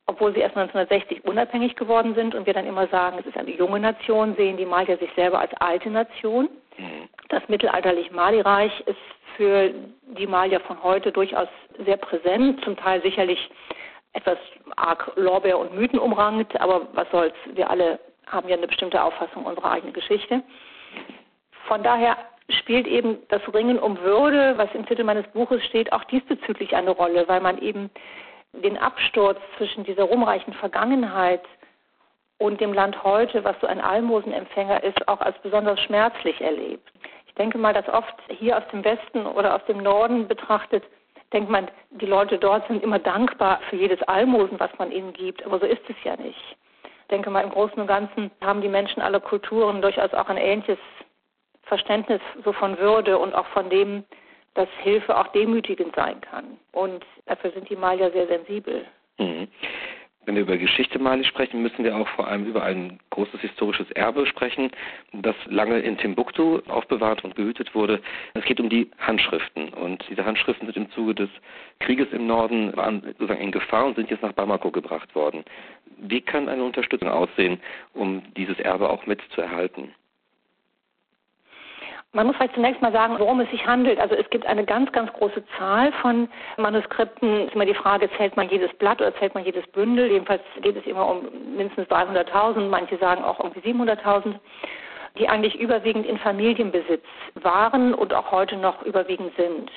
obwohl 0.08 0.34
sie 0.34 0.42
erst 0.42 0.58
1960 0.58 1.26
unabhängig 1.26 1.76
geworden 1.76 2.14
sind 2.16 2.36
und 2.36 2.46
wir 2.46 2.54
dann 2.54 2.68
immer 2.68 2.88
sagen, 2.88 3.18
es 3.20 3.26
ist 3.26 3.38
eine 3.38 3.52
junge 3.52 3.80
Nation, 3.80 4.36
sehen 4.36 4.58
die 4.58 4.66
Malier 4.66 4.98
sich 4.98 5.10
selber 5.16 5.40
als 5.40 5.54
alte 5.56 5.90
Nation. 5.90 6.50
Mhm. 6.78 7.10
Das 7.30 7.48
mittelalterliche 7.48 8.14
Mali-Reich 8.14 8.84
ist 8.86 8.98
für 9.38 9.74
die 10.18 10.28
Malier 10.28 10.60
von 10.60 10.84
heute 10.84 11.12
durchaus 11.12 11.48
sehr 11.86 11.98
präsent, 11.98 12.64
zum 12.64 12.76
Teil 12.76 13.02
sicherlich 13.02 13.50
etwas 14.14 14.38
arg 14.76 15.12
Lorbeer 15.16 15.58
und 15.58 15.76
Mythen 15.76 16.00
umrankt, 16.00 16.60
aber 16.60 16.88
was 16.94 17.10
soll's, 17.12 17.34
wir 17.54 17.70
alle 17.70 18.00
haben 18.28 18.48
ja 18.48 18.56
eine 18.56 18.68
bestimmte 18.68 19.02
Auffassung 19.02 19.46
unserer 19.46 19.72
eigenen 19.72 19.94
Geschichte. 19.94 20.42
Von 21.68 21.84
daher 21.84 22.18
spielt 22.50 22.88
eben 22.88 23.18
das 23.30 23.42
Ringen 23.54 23.80
um 23.80 24.00
Würde, 24.02 24.58
was 24.58 24.70
im 24.74 24.86
Titel 24.86 25.04
meines 25.04 25.28
Buches 25.28 25.64
steht, 25.66 25.92
auch 25.92 26.04
diesbezüglich 26.06 26.76
eine 26.76 26.92
Rolle, 26.92 27.28
weil 27.28 27.42
man 27.42 27.58
eben 27.58 27.90
den 28.54 28.78
Absturz 28.78 29.40
zwischen 29.58 29.84
dieser 29.84 30.04
ruhmreichen 30.04 30.54
Vergangenheit 30.54 31.44
und 32.38 32.62
dem 32.62 32.74
Land 32.74 33.04
heute, 33.04 33.44
was 33.44 33.56
so 33.62 33.68
ein 33.68 33.82
Almosenempfänger 33.82 34.84
ist, 34.84 35.08
auch 35.08 35.22
als 35.22 35.38
besonders 35.40 35.80
schmerzlich 35.82 36.40
erlebt. 36.42 36.90
Ich 37.28 37.34
denke 37.36 37.58
mal, 37.58 37.74
dass 37.74 37.88
oft 37.90 38.16
hier 38.30 38.58
aus 38.58 38.64
dem 38.72 38.84
Westen 38.84 39.26
oder 39.26 39.56
aus 39.56 39.66
dem 39.66 39.84
Norden 39.84 40.28
betrachtet 40.28 40.84
denkt 41.36 41.50
man, 41.50 41.70
die 41.92 42.06
Leute 42.06 42.38
dort 42.38 42.66
sind 42.68 42.82
immer 42.82 42.98
dankbar 42.98 43.60
für 43.70 43.76
jedes 43.76 44.02
Almosen, 44.04 44.60
was 44.60 44.72
man 44.80 44.92
ihnen 44.92 45.12
gibt. 45.14 45.46
Aber 45.46 45.60
so 45.60 45.66
ist 45.66 45.82
es 45.90 45.96
ja 46.04 46.16
nicht. 46.16 46.58
Ich 46.84 47.08
denke 47.12 47.30
mal, 47.30 47.44
im 47.44 47.50
Großen 47.50 47.78
und 47.78 47.88
Ganzen 47.88 48.32
haben 48.42 48.62
die 48.62 48.70
Menschen 48.70 49.02
aller 49.02 49.20
Kulturen 49.20 49.82
durchaus 49.82 50.14
auch 50.14 50.30
ein 50.30 50.38
ähnliches 50.38 50.80
Verständnis 51.66 52.22
so 52.44 52.54
von 52.54 52.78
Würde 52.78 53.18
und 53.18 53.34
auch 53.34 53.48
von 53.48 53.70
dem, 53.70 54.04
dass 54.54 54.70
Hilfe 54.82 55.18
auch 55.18 55.28
demütigend 55.28 55.96
sein 55.96 56.22
kann. 56.22 56.58
Und 56.72 57.06
dafür 57.26 57.52
sind 57.52 57.70
die 57.70 57.76
Malier 57.76 58.12
sehr 58.12 58.28
sensibel. 58.28 58.86
Mhm. 59.18 59.48
Wenn 60.26 60.36
wir 60.36 60.42
über 60.42 60.58
Geschichte 60.58 60.98
Mali 60.98 61.24
sprechen, 61.24 61.62
müssen 61.62 61.84
wir 61.84 61.96
auch 61.96 62.08
vor 62.10 62.28
allem 62.28 62.46
über 62.46 62.64
ein 62.64 63.00
großes 63.12 63.42
historisches 63.42 63.92
Erbe 63.92 64.26
sprechen, 64.26 64.72
das 65.14 65.36
lange 65.46 65.78
in 65.80 66.00
Timbuktu 66.00 66.62
aufbewahrt 66.68 67.24
und 67.24 67.36
gehütet 67.36 67.76
wurde. 67.76 68.02
Es 68.34 68.44
geht 68.46 68.60
um 68.60 68.68
die 68.68 68.90
Handschriften 68.98 69.70
und 69.70 70.04
diese 70.10 70.26
Handschriften 70.26 70.66
sind 70.66 70.78
im 70.78 70.92
Zuge 70.92 71.14
des 71.14 71.30
Krieges 71.80 72.08
im 72.12 72.26
Norden 72.26 72.76
waren 72.76 73.04
sozusagen 73.04 73.42
in 73.42 73.52
Gefahr 73.52 73.86
und 73.86 73.98
sind 73.98 74.10
jetzt 74.10 74.24
nach 74.24 74.34
Bamako 74.34 74.72
gebracht 74.72 75.14
worden. 75.14 75.46
Wie 75.98 76.22
kann 76.22 76.50
eine 76.50 76.64
Unterstützung 76.64 77.10
aussehen, 77.10 77.62
um 77.94 78.24
dieses 78.36 78.60
Erbe 78.60 78.90
auch 78.90 79.06
mitzuerhalten? 79.06 79.94
Man 82.16 82.28
muss 82.28 82.38
vielleicht 82.38 82.56
zunächst 82.56 82.82
mal 82.82 82.94
sagen, 82.94 83.20
worum 83.20 83.42
es 83.42 83.52
sich 83.52 83.68
handelt. 83.68 84.00
Also 84.00 84.16
es 84.16 84.30
gibt 84.30 84.46
eine 84.46 84.64
ganz, 84.64 84.90
ganz 84.94 85.12
große 85.12 85.44
Zahl 85.58 85.92
von 86.02 86.30
Manuskripten. 86.56 87.42
Es 87.42 87.48
ist 87.48 87.56
immer 87.56 87.66
die 87.66 87.74
Frage, 87.74 88.10
zählt 88.16 88.38
man 88.38 88.48
jedes 88.48 88.74
Blatt 88.76 89.02
oder 89.02 89.14
zählt 89.18 89.36
man 89.36 89.44
jedes 89.44 89.68
Bündel? 89.68 90.10
Jedenfalls 90.10 90.42
geht 90.62 90.78
es 90.78 90.86
immer 90.86 91.10
um 91.10 91.28
mindestens 91.58 91.90
300.000, 91.90 92.70
manche 92.70 92.98
sagen 93.00 93.22
auch 93.22 93.42
irgendwie 93.42 93.70
700.000, 93.70 94.36
die 95.20 95.28
eigentlich 95.28 95.60
überwiegend 95.60 96.06
in 96.06 96.18
Familienbesitz 96.18 97.04
waren 97.34 97.94
und 97.94 98.14
auch 98.14 98.32
heute 98.32 98.56
noch 98.56 98.82
überwiegend 98.84 99.36
sind. 99.36 99.70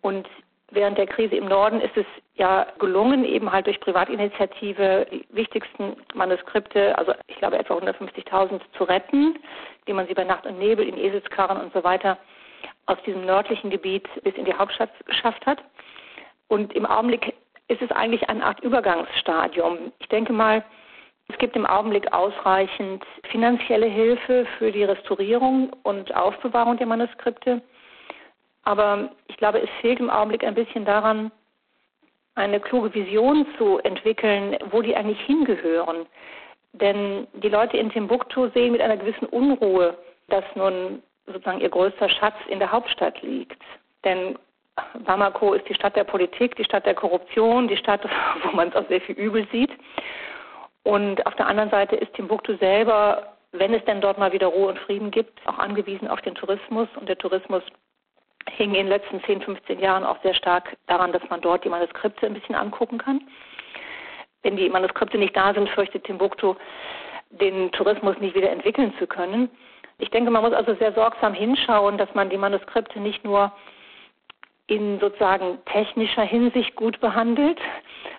Und 0.00 0.26
während 0.70 0.98
der 0.98 1.06
Krise 1.06 1.36
im 1.36 1.46
Norden 1.46 1.80
ist 1.80 1.96
es 1.96 2.06
ja 2.34 2.66
gelungen, 2.78 3.24
eben 3.24 3.50
halt 3.50 3.66
durch 3.66 3.80
Privatinitiative 3.80 5.06
die 5.10 5.26
wichtigsten 5.30 5.96
Manuskripte, 6.14 6.96
also 6.98 7.12
ich 7.26 7.36
glaube 7.36 7.58
etwa 7.58 7.74
150.000 7.74 8.60
zu 8.76 8.84
retten, 8.84 9.38
wie 9.86 9.92
man 9.92 10.06
sie 10.06 10.14
bei 10.14 10.24
Nacht 10.24 10.46
und 10.46 10.58
Nebel 10.58 10.86
in 10.86 10.98
Eselskarren 10.98 11.60
und 11.60 11.72
so 11.72 11.82
weiter 11.84 12.18
aus 12.86 12.98
diesem 13.04 13.24
nördlichen 13.24 13.70
Gebiet 13.70 14.08
bis 14.22 14.34
in 14.34 14.44
die 14.44 14.54
Hauptstadt 14.54 14.90
geschafft 15.06 15.44
hat. 15.46 15.62
Und 16.48 16.74
im 16.74 16.86
Augenblick 16.86 17.34
ist 17.68 17.82
es 17.82 17.90
eigentlich 17.92 18.28
eine 18.28 18.44
Art 18.44 18.60
Übergangsstadium. 18.60 19.92
Ich 19.98 20.08
denke 20.08 20.32
mal, 20.32 20.64
es 21.28 21.36
gibt 21.36 21.54
im 21.56 21.66
Augenblick 21.66 22.10
ausreichend 22.12 23.04
finanzielle 23.30 23.86
Hilfe 23.86 24.46
für 24.56 24.72
die 24.72 24.84
Restaurierung 24.84 25.70
und 25.82 26.14
Aufbewahrung 26.14 26.78
der 26.78 26.86
Manuskripte. 26.86 27.60
Aber 28.68 29.08
ich 29.28 29.38
glaube, 29.38 29.62
es 29.62 29.70
fehlt 29.80 29.98
im 29.98 30.10
Augenblick 30.10 30.44
ein 30.44 30.54
bisschen 30.54 30.84
daran, 30.84 31.32
eine 32.34 32.60
kluge 32.60 32.92
Vision 32.92 33.46
zu 33.56 33.78
entwickeln, 33.78 34.58
wo 34.70 34.82
die 34.82 34.94
eigentlich 34.94 35.22
hingehören. 35.22 36.04
Denn 36.74 37.26
die 37.32 37.48
Leute 37.48 37.78
in 37.78 37.90
Timbuktu 37.90 38.50
sehen 38.50 38.72
mit 38.72 38.82
einer 38.82 38.98
gewissen 38.98 39.24
Unruhe, 39.28 39.96
dass 40.28 40.44
nun 40.54 41.02
sozusagen 41.24 41.62
ihr 41.62 41.70
größter 41.70 42.10
Schatz 42.10 42.34
in 42.48 42.58
der 42.58 42.70
Hauptstadt 42.70 43.22
liegt. 43.22 43.62
Denn 44.04 44.38
Bamako 44.98 45.54
ist 45.54 45.66
die 45.66 45.74
Stadt 45.74 45.96
der 45.96 46.04
Politik, 46.04 46.54
die 46.56 46.64
Stadt 46.64 46.84
der 46.84 46.94
Korruption, 46.94 47.68
die 47.68 47.76
Stadt, 47.78 48.02
wo 48.42 48.54
man 48.54 48.68
es 48.68 48.76
auch 48.76 48.86
sehr 48.90 49.00
viel 49.00 49.16
übel 49.16 49.48
sieht. 49.50 49.72
Und 50.82 51.26
auf 51.26 51.34
der 51.36 51.46
anderen 51.46 51.70
Seite 51.70 51.96
ist 51.96 52.12
Timbuktu 52.12 52.54
selber, 52.58 53.32
wenn 53.52 53.72
es 53.72 53.84
denn 53.86 54.02
dort 54.02 54.18
mal 54.18 54.32
wieder 54.32 54.48
Ruhe 54.48 54.68
und 54.68 54.78
Frieden 54.80 55.10
gibt, 55.10 55.40
auch 55.46 55.58
angewiesen 55.58 56.06
auf 56.06 56.20
den 56.20 56.34
Tourismus. 56.34 56.88
Und 57.00 57.08
der 57.08 57.16
Tourismus 57.16 57.62
hing 58.56 58.70
in 58.70 58.86
den 58.86 58.88
letzten 58.88 59.22
10, 59.22 59.42
15 59.42 59.78
Jahren 59.80 60.04
auch 60.04 60.20
sehr 60.22 60.34
stark 60.34 60.76
daran, 60.86 61.12
dass 61.12 61.22
man 61.28 61.40
dort 61.40 61.64
die 61.64 61.68
Manuskripte 61.68 62.26
ein 62.26 62.34
bisschen 62.34 62.54
angucken 62.54 62.98
kann. 62.98 63.22
Wenn 64.42 64.56
die 64.56 64.68
Manuskripte 64.68 65.18
nicht 65.18 65.36
da 65.36 65.52
sind, 65.52 65.68
fürchtet 65.70 66.04
Timbuktu, 66.04 66.54
den 67.30 67.70
Tourismus 67.72 68.18
nicht 68.18 68.34
wieder 68.34 68.50
entwickeln 68.50 68.94
zu 68.98 69.06
können. 69.06 69.50
Ich 69.98 70.10
denke, 70.10 70.30
man 70.30 70.42
muss 70.42 70.52
also 70.52 70.74
sehr 70.74 70.92
sorgsam 70.92 71.34
hinschauen, 71.34 71.98
dass 71.98 72.14
man 72.14 72.30
die 72.30 72.36
Manuskripte 72.36 73.00
nicht 73.00 73.24
nur 73.24 73.52
in 74.68 75.00
sozusagen 75.00 75.58
technischer 75.64 76.22
Hinsicht 76.22 76.76
gut 76.76 77.00
behandelt, 77.00 77.58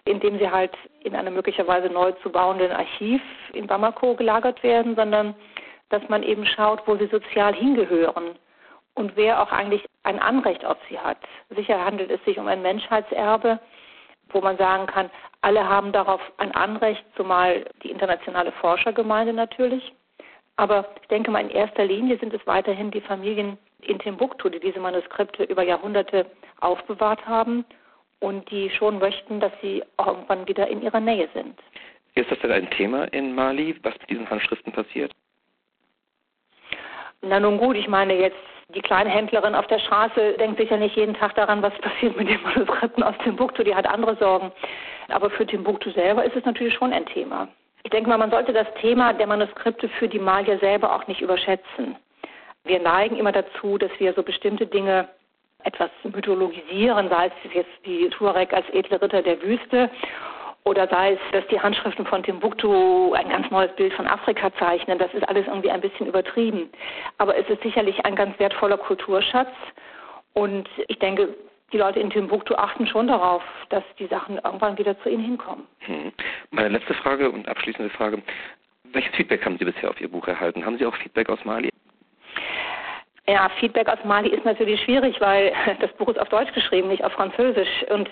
indem 0.06 0.40
sie 0.40 0.50
halt 0.50 0.76
in 1.04 1.16
einem 1.16 1.36
möglicherweise 1.36 1.88
neu 1.88 2.12
zu 2.24 2.32
bauenden 2.32 2.72
Archiv 2.72 3.22
in 3.54 3.68
Bamako 3.68 4.16
gelagert 4.16 4.62
werden, 4.64 4.96
sondern 4.96 5.36
dass 5.90 6.08
man 6.10 6.24
eben 6.24 6.46
schaut, 6.46 6.82
wo 6.86 6.96
sie 6.98 7.08
sozial 7.08 7.54
hingehören 7.54 8.36
und 9.00 9.16
wer 9.16 9.42
auch 9.42 9.52
eigentlich 9.52 9.86
ein 10.04 10.20
Anrecht 10.20 10.66
auf 10.66 10.78
sie 10.90 11.00
hat. 11.00 11.18
Sicher 11.50 11.84
handelt 11.84 12.12
es 12.12 12.24
sich 12.26 12.38
um 12.38 12.48
ein 12.48 12.62
Menschheitserbe, 12.62 13.58
wo 14.32 14.42
man 14.42 14.58
sagen 14.58 14.88
kann, 14.88 15.10
alle 15.42 15.68
haben 15.68 15.94
darauf 15.94 16.22
ein 16.38 16.52
Anrecht, 16.52 17.04
zumal 17.16 17.66
die 17.82 17.92
internationale 17.92 18.52
Forschergemeinde 18.52 19.32
natürlich. 19.32 19.94
Aber 20.58 20.86
ich 21.02 21.08
denke 21.08 21.32
mal, 21.32 21.40
in 21.40 21.50
erster 21.50 21.86
Linie 21.86 22.20
sind 22.20 22.34
es 22.34 22.46
weiterhin 22.46 22.92
die 22.92 23.00
Familien 23.00 23.58
in 23.82 23.98
Timbuktu, 24.00 24.50
die 24.50 24.60
diese 24.60 24.82
Manuskripte 24.82 25.46
über 25.46 25.64
Jahrhunderte 25.64 26.26
aufbewahrt 26.60 27.26
haben 27.26 27.64
und 28.20 28.52
die 28.52 28.70
schon 28.70 29.00
möchten, 29.00 29.40
dass 29.40 29.54
sie 29.62 29.82
irgendwann 29.98 30.46
wieder 30.46 30.68
in 30.68 30.82
ihrer 30.82 31.00
Nähe 31.00 31.30
sind. 31.34 31.58
Ist 32.16 32.30
das 32.30 32.40
denn 32.40 32.52
ein 32.52 32.70
Thema 32.72 33.06
in 33.14 33.34
Mali, 33.34 33.78
was 33.82 33.98
mit 34.02 34.10
diesen 34.10 34.30
Handschriften 34.30 34.74
passiert? 34.74 35.14
Na 37.22 37.40
nun 37.40 37.58
gut, 37.58 37.78
ich 37.78 37.88
meine 37.88 38.16
jetzt 38.16 38.36
die 38.76 38.82
kleine 38.82 39.10
Händlerin 39.10 39.56
auf 39.56 39.68
der 39.68 39.80
Straße 39.80 40.34
denkt 40.34 40.60
sicher 40.60 40.78
nicht 40.78 40.96
jeden 40.96 41.16
Tag 41.16 41.36
daran, 41.36 41.62
was 41.62 41.74
passiert 41.80 42.16
mit 42.16 42.30
den 42.30 42.42
Manuskripten 42.44 43.04
aus 43.04 43.16
Timbuktu, 43.24 43.64
die 43.64 43.76
hat 43.76 43.88
andere 43.88 44.16
Sorgen. 44.18 44.52
Aber 45.10 45.30
für 45.30 45.46
Timbuktu 45.46 45.90
selber 45.92 46.24
ist 46.24 46.36
es 46.36 46.46
natürlich 46.46 46.76
schon 46.76 46.94
ein 46.94 47.06
Thema. 47.08 47.48
Ich 47.84 47.90
denke 47.90 48.10
mal, 48.10 48.18
man 48.18 48.30
sollte 48.30 48.54
das 48.54 48.68
Thema 48.80 49.14
der 49.14 49.26
Manuskripte 49.26 49.90
für 49.90 50.08
die 50.08 50.20
Malier 50.20 50.60
selber 50.60 50.94
auch 50.94 51.08
nicht 51.08 51.22
überschätzen. 51.22 51.96
Wir 52.66 52.80
neigen 52.80 53.16
immer 53.16 53.32
dazu, 53.32 53.78
dass 53.78 53.92
wir 54.00 54.14
so 54.14 54.22
bestimmte 54.22 54.68
Dinge 54.68 55.08
etwas 55.64 55.90
mythologisieren, 56.04 57.10
sei 57.10 57.28
es 57.28 57.54
jetzt 57.54 57.86
die 57.86 58.10
Tuareg 58.10 58.54
als 58.54 58.70
edle 58.70 59.02
Ritter 59.02 59.22
der 59.22 59.42
Wüste 59.42 59.90
oder 60.64 60.88
sei 60.88 61.14
es, 61.14 61.20
dass 61.32 61.48
die 61.48 61.60
Handschriften 61.60 62.06
von 62.06 62.24
Timbuktu 62.24 63.14
ein 63.14 63.30
ganz 63.30 63.50
neues 63.50 63.74
Bild 63.76 63.94
von 63.94 64.08
Afrika 64.08 64.54
zeichnen. 64.56 65.00
Das 65.00 65.14
ist 65.14 65.28
alles 65.28 65.48
irgendwie 65.48 65.72
ein 65.72 65.82
bisschen 65.82 66.08
übertrieben. 66.08 66.70
Aber 67.18 67.38
es 67.38 67.50
ist 67.50 67.62
sicherlich 67.64 68.06
ein 68.06 68.16
ganz 68.16 68.38
wertvoller 68.40 68.78
Kulturschatz. 68.78 69.50
Und 70.34 70.70
ich 70.88 71.00
denke, 71.00 71.36
die 71.72 71.78
Leute 71.78 72.00
in 72.00 72.10
Timbuktu 72.10 72.56
achten 72.56 72.88
schon 72.88 73.08
darauf, 73.08 73.44
dass 73.70 73.84
die 73.98 74.08
Sachen 74.08 74.40
irgendwann 74.44 74.78
wieder 74.78 75.00
zu 75.02 75.10
ihnen 75.10 75.24
hinkommen. 75.24 75.66
Hm. 75.80 76.12
Meine 76.52 76.70
letzte 76.70 76.94
Frage 76.94 77.30
und 77.30 77.48
abschließende 77.48 77.90
Frage. 77.92 78.22
Welches 78.92 79.16
Feedback 79.16 79.46
haben 79.46 79.58
Sie 79.58 79.66
bisher 79.66 79.90
auf 79.90 80.02
Ihr 80.02 80.10
Buch 80.10 80.28
erhalten? 80.28 80.66
Haben 80.66 80.78
Sie 80.78 80.86
auch 80.86 80.96
Feedback 80.96 81.30
aus 81.30 81.44
Mali? 81.46 81.70
Ja, 83.28 83.50
Feedback 83.60 83.88
aus 83.88 84.00
Mali 84.04 84.30
ist 84.30 84.46
natürlich 84.46 84.82
schwierig, 84.82 85.22
weil 85.22 85.54
das 85.80 85.92
Buch 85.94 86.10
ist 86.10 86.20
auf 86.20 86.30
Deutsch 86.30 86.52
geschrieben, 86.54 86.88
nicht 86.88 87.04
auf 87.04 87.14
Französisch. 87.14 87.86
Und 87.90 88.10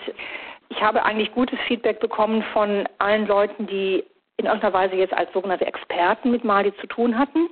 ich 0.68 0.82
habe 0.82 1.04
eigentlich 1.04 1.32
gutes 1.34 1.58
Feedback 1.66 2.00
bekommen 2.00 2.42
von 2.52 2.86
allen 2.98 3.26
Leuten, 3.26 3.66
die 3.66 4.04
in 4.36 4.46
irgendeiner 4.46 4.72
Weise 4.72 4.96
jetzt 4.96 5.14
als 5.14 5.32
sogenannte 5.32 5.66
Experten 5.66 6.30
mit 6.30 6.44
Mali 6.44 6.74
zu 6.76 6.86
tun 6.86 7.18
hatten 7.18 7.48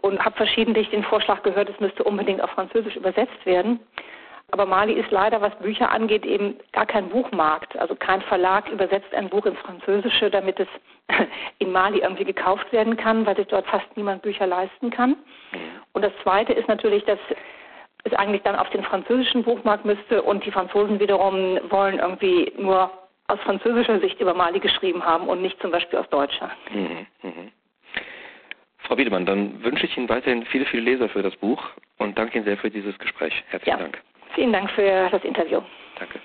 und 0.00 0.24
habe 0.24 0.36
verschiedentlich 0.36 0.90
den 0.90 1.02
Vorschlag 1.02 1.42
gehört, 1.42 1.68
es 1.68 1.80
müsste 1.80 2.04
unbedingt 2.04 2.40
auf 2.40 2.50
Französisch 2.50 2.96
übersetzt 2.96 3.44
werden. 3.44 3.80
Aber 4.50 4.64
Mali 4.64 4.94
ist 4.94 5.10
leider, 5.10 5.42
was 5.42 5.54
Bücher 5.58 5.90
angeht, 5.90 6.24
eben 6.24 6.56
gar 6.72 6.86
kein 6.86 7.10
Buchmarkt. 7.10 7.76
Also 7.78 7.94
kein 7.94 8.22
Verlag 8.22 8.68
übersetzt 8.70 9.12
ein 9.12 9.28
Buch 9.28 9.44
ins 9.44 9.58
Französische, 9.58 10.30
damit 10.30 10.58
es 10.58 10.68
in 11.58 11.70
Mali 11.70 11.98
irgendwie 11.98 12.24
gekauft 12.24 12.72
werden 12.72 12.96
kann, 12.96 13.26
weil 13.26 13.36
sich 13.36 13.48
dort 13.48 13.66
fast 13.66 13.94
niemand 13.96 14.22
Bücher 14.22 14.46
leisten 14.46 14.90
kann. 14.90 15.16
Und 15.92 16.02
das 16.02 16.12
Zweite 16.22 16.54
ist 16.54 16.68
natürlich, 16.68 17.04
dass 17.04 17.18
es 18.08 18.18
eigentlich 18.18 18.42
dann 18.42 18.56
auf 18.56 18.68
den 18.70 18.82
französischen 18.82 19.42
Buchmarkt 19.42 19.84
müsste 19.84 20.22
und 20.22 20.44
die 20.44 20.50
Franzosen 20.50 21.00
wiederum 21.00 21.58
wollen 21.70 21.98
irgendwie 21.98 22.52
nur 22.58 22.90
aus 23.28 23.38
französischer 23.40 24.00
Sicht 24.00 24.20
über 24.20 24.34
Mali 24.34 24.58
geschrieben 24.58 25.04
haben 25.04 25.28
und 25.28 25.42
nicht 25.42 25.60
zum 25.60 25.70
Beispiel 25.70 25.98
aus 25.98 26.08
deutscher. 26.08 26.50
Mhm, 26.72 27.06
mh. 27.22 27.30
Frau 28.78 28.96
Wiedemann, 28.96 29.26
dann 29.26 29.62
wünsche 29.62 29.84
ich 29.84 29.96
Ihnen 29.98 30.08
weiterhin 30.08 30.46
viele, 30.46 30.64
viele 30.64 30.82
Leser 30.82 31.10
für 31.10 31.22
das 31.22 31.36
Buch 31.36 31.62
und 31.98 32.16
danke 32.16 32.38
Ihnen 32.38 32.46
sehr 32.46 32.56
für 32.56 32.70
dieses 32.70 32.98
Gespräch. 32.98 33.34
Herzlichen 33.48 33.78
ja. 33.78 33.84
Dank. 33.84 34.02
Vielen 34.34 34.52
Dank 34.52 34.70
für 34.70 35.08
das 35.10 35.22
Interview. 35.24 35.60
Danke. 35.98 36.20